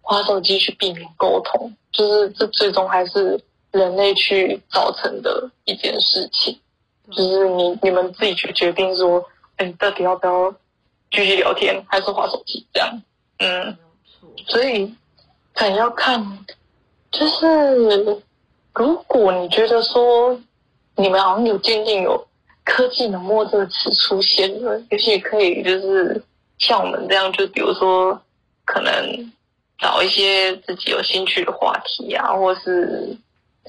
[0.10, 1.72] 滑手机去避免沟通。
[1.91, 3.39] 就是这最终还是
[3.72, 6.60] 人类去造成的一件事情。
[7.12, 9.24] 就是你你们自己去决定说，
[9.57, 10.51] 哎、欸，到底要不要
[11.12, 13.01] 继续聊天，还是滑手机这样？
[13.39, 13.78] 嗯，
[14.47, 14.91] 所以
[15.53, 16.24] 很要看，
[17.12, 18.22] 就是
[18.74, 20.39] 如果你觉得说
[20.95, 22.28] 你们好像有渐渐有
[22.64, 26.24] 科技冷漠这个词出现了，也许可以就是
[26.60, 28.20] 像我们这样，就比如说
[28.66, 29.32] 可能
[29.80, 33.18] 找一些自己有兴趣的话题啊，或是。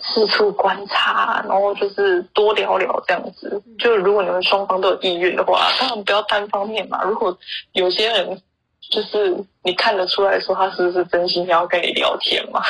[0.03, 3.63] 四处观察，然后就是多聊聊这样子。
[3.79, 7.03] 就如果你们双方都有意愿的话，当然不要单方面嘛。
[7.05, 7.37] 如果
[7.73, 8.43] 有些人
[8.81, 12.63] 就是你看得出来说他是不是真心想要跟你聊天嘛，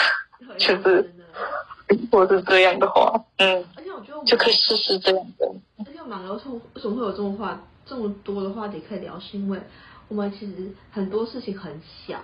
[0.59, 1.09] 就是
[1.86, 5.47] 如果是这样的话，嗯，而且我觉得就可以试试这样的。
[5.78, 6.41] 而且我们两个为
[6.80, 9.61] 什么会有这种话这么多的话题可以聊，是因为
[10.09, 12.18] 我们其实很多事情很小，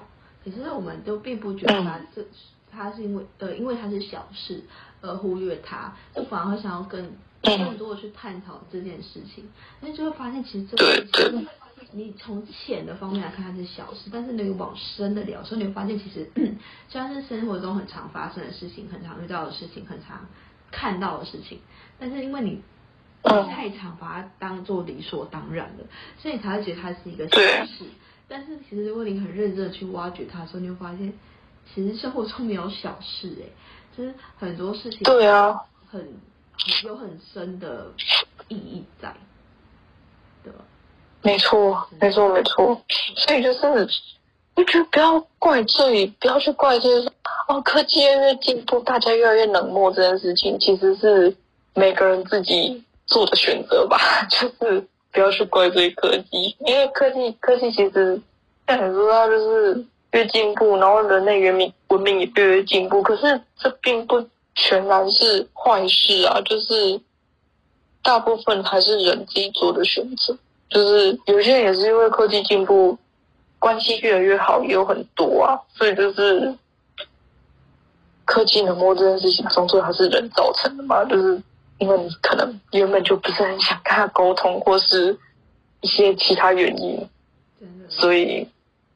[0.50, 2.22] 可是我们都并不觉得它这。
[2.22, 2.26] 嗯
[2.68, 4.62] 他是因为呃，因为他是小事
[5.00, 7.10] 而忽略他，就反而会想要更
[7.42, 9.48] 更多的去探讨这件事情，
[9.80, 11.48] 那就会发现其实这个事情，
[11.92, 16.30] 你从浅的方面来看它是小事，但是你往深的聊，所以你会发现其实
[16.90, 20.26] 虽然是生活中很常发生的事情，很常遇到的事情，很常
[20.70, 21.60] 看到的事情，
[21.98, 22.60] 但是因为你
[23.22, 25.84] 太常把它当做理所当然了，
[26.18, 27.84] 所以你才会觉得它是一个小事。
[28.28, 31.12] 但是其实如果你很认真的去挖掘它的时候，你会发现。
[31.74, 33.44] 其实生活中没有小事哎，
[33.98, 35.60] 就是很多事情对啊，
[35.90, 36.00] 很
[36.84, 37.88] 有很深的
[38.46, 39.12] 意义在，
[40.44, 40.60] 对吧？
[41.22, 42.80] 没错，没错，没错。
[43.16, 43.66] 所以就是，
[44.54, 47.12] 我觉得不要怪罪，不要去怪罪说
[47.48, 51.36] 哦，科技越来越进步，大家越来越冷漠这件事情，其实是
[51.74, 53.98] 每个人自己做的选择吧。
[54.30, 54.86] 就是
[55.16, 58.20] 不要去怪罪科技，因为科技，科技其实
[58.68, 59.84] 像你说它就是。
[60.12, 66.98] 越进步，然后人类文明文明也越越进步，可是这并不全然是坏事啊，就是
[68.02, 70.34] 大部分还是人自己做的选择，
[70.70, 72.96] 就是有些人也是因为科技进步，
[73.58, 76.54] 关系越来越好，也有很多啊，所以就是
[78.24, 81.38] 科技冷漠这件事情，终究还是人造成的嘛，就是
[81.78, 85.18] 因为你可能原本就不是很想跟他沟通，或是
[85.80, 87.08] 一些其他原因，
[87.88, 88.48] 所以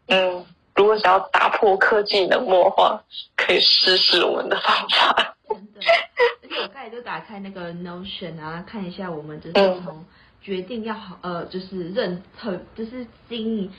[0.06, 0.44] 嗯。
[0.76, 2.98] 如果想要打破科技冷漠的话，
[3.36, 5.36] 可以试试我们的方法。
[5.46, 5.80] 真的，
[6.42, 10.02] 而且我刚才就打开那个 Notion 啊，看一下我们就是从
[10.40, 13.70] 决定要好呃，就是认很就是经营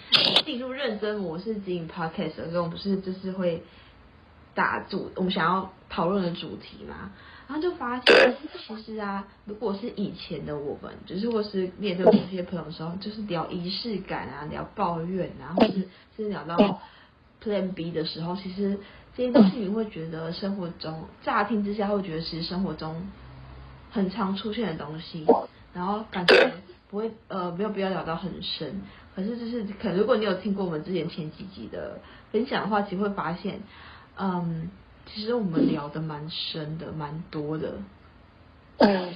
[0.46, 3.64] 进入认真模式经营 Podcast 的时候，不是就是会
[4.54, 7.12] 打主我们想要讨论的主题嘛，
[7.52, 8.36] 然后就发现
[8.66, 16.80] 其实啊，如果是以前的我们，就是或是面对某些朋友的时候，就是聊仪式感啊，聊抱怨啊，或是是聊到。
[17.44, 18.78] Plan B 的时候，其实
[19.18, 23.08] 这些东西你会觉得生活中乍听之下会觉得其实生活中
[23.90, 25.26] 很常出现的东西，
[25.74, 26.54] 然后感觉
[26.92, 28.84] 不会呃没有必要聊到很深。
[29.16, 32.00] 可是就是可能如果你有听过我们之前前几集的
[32.32, 33.60] 分享的话，其实会发现，
[34.18, 34.70] 嗯，
[35.06, 37.74] 其实我们聊的蛮深的，蛮多的。
[38.78, 39.14] 嗯，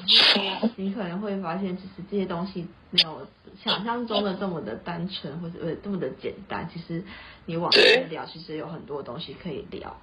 [0.76, 3.26] 你可能会发现，其实这些东西没有
[3.64, 6.70] 想象中的这么的单纯，或者呃这么的简单。
[6.72, 7.04] 其实
[7.46, 9.98] 你往前聊，其实有很多东西可以聊。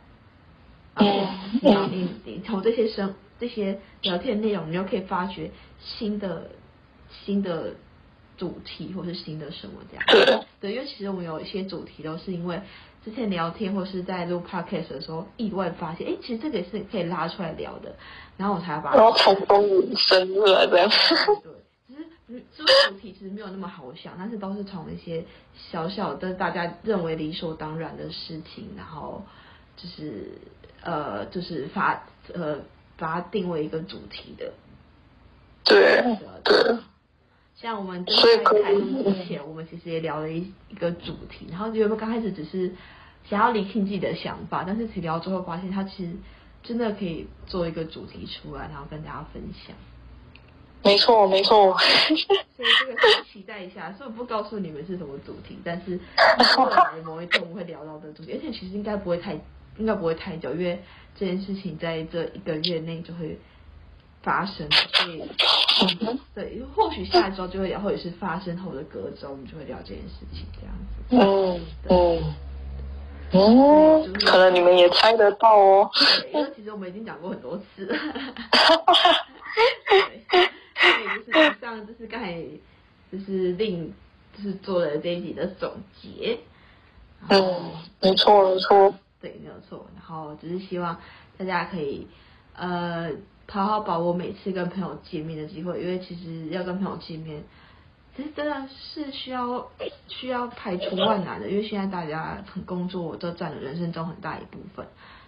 [1.62, 6.50] 然后你你你从这些生这些聊天内容，你就可以发掘新的
[7.24, 7.74] 新的
[8.36, 10.44] 主题，或是新的什么这样。
[10.60, 12.60] 对，因为其实我们有一些主题都是因为
[13.04, 17.94] 之前聊天或是在录 podcast 的时候意外发现，哎，其实这个也是可以拉出来聊的，
[18.36, 18.96] 然后我才把它。
[18.96, 20.88] 然后从中引申出来这样。
[20.88, 21.52] 对，
[21.88, 25.24] 其实嗯，这个主题其实没有那么好想，但是都是从一些
[25.70, 29.22] 小小的大家认为理所当然的事情，然后
[29.76, 30.32] 就是。
[30.84, 32.58] 呃，就是发呃，
[32.98, 34.52] 把它定为一个主题的。
[35.62, 36.02] 对
[36.42, 36.76] 对。
[37.62, 38.12] 像我们在
[38.44, 42.72] 开录之前，我们其实也聊了一一个主题，然后原本刚开始只是
[43.30, 46.10] 想要理清自己的想法，但是其实聊之后发现，它其实
[46.64, 49.76] 真的可以做一个主题出来，然后跟大家分享。
[50.82, 51.78] 没错，没错。
[51.78, 56.00] 所以这个可以期待一下，所以我不告诉你们是什么主题，但是
[56.56, 59.38] 后来某一天我们会聊到的主题，而且其实应该不会太。
[59.78, 60.78] 应该不会太久，因为
[61.16, 63.38] 这件事情在这一个月内就会
[64.22, 65.22] 发生，所以
[66.34, 70.94] 对，或许下一周就会聊，或者是发生后的隔周，我们就会聊这件事情，这样子。
[71.10, 72.34] 嗯嗯
[73.32, 75.90] 哦，可能你们也猜得到哦。
[76.20, 77.96] 对，因为其实我们已经讲过很多次了。
[79.88, 82.44] 对，所以就是以上就是刚才
[83.10, 83.92] 就是令
[84.36, 86.38] 就是做了这一集的总结。
[87.30, 88.94] 嗯，没错没错。
[89.20, 89.86] 对，没有错。
[89.94, 91.00] 然后只是希望
[91.38, 92.06] 大家可以，
[92.54, 93.10] 呃，
[93.52, 97.44] 好好把握每次跟朋友见面的机会，因为其实要跟朋友见面，
[98.16, 99.70] 其实真的是需要
[100.08, 104.86] 需要排除万难的，因为现在大家很工作都占了人生中很大一部分，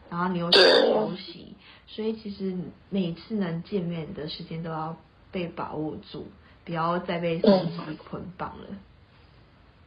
[0.08, 1.54] 然后你又想休息，
[1.86, 2.56] 所以其实
[2.88, 4.96] 每次能见面的时间都要
[5.30, 6.26] 被把握住，
[6.64, 8.64] 不要再被手机捆绑了。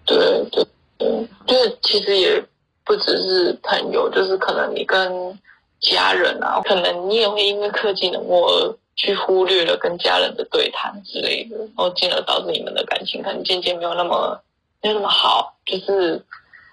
[0.05, 0.67] 对对
[0.99, 2.45] 对，就是其实也。
[2.85, 5.38] 不只是朋友，就是可能你跟
[5.80, 14.39] 家人啊，可能你也会因为科技冷漠而去忽略了跟家人的对谈之类的，然后进而导致你们的感情可能渐渐没有那么
[14.82, 15.55] 没有那么好。
[15.65, 16.23] 就是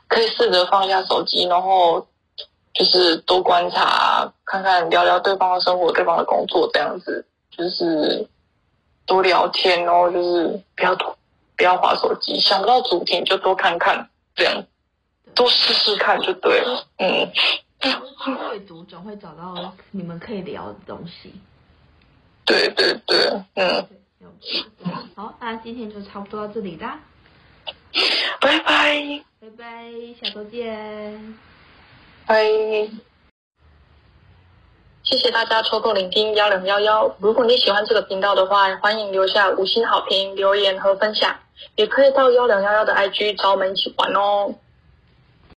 [0.08, 2.06] 可以试着放下手机，然后
[2.72, 8.26] 就是多观察，看看聊聊对方的生活、对方的工作，这样子就是
[9.04, 10.94] 多聊天，然后就是不要
[11.56, 14.64] 不要划手机，想不到主题就多看看这样。
[15.34, 17.28] 多试试看就对了，嗯。
[18.52, 21.32] 阅读总会找到你们可以聊的东西。
[22.44, 23.86] 对对对，嗯。
[25.14, 26.98] 好，那今天就差不多到这里啦。
[28.40, 29.24] 拜拜。
[29.40, 31.36] 拜拜，下周见。
[32.26, 32.44] 拜。
[35.04, 37.14] 谢谢大家抽空聆听幺两幺幺。
[37.18, 41.38] 如果你喜欢这个频道的话，欢迎留下五星好评、留言和分享，
[41.76, 44.54] 也可以到幺两幺幺的 IG 找我们一起玩哦。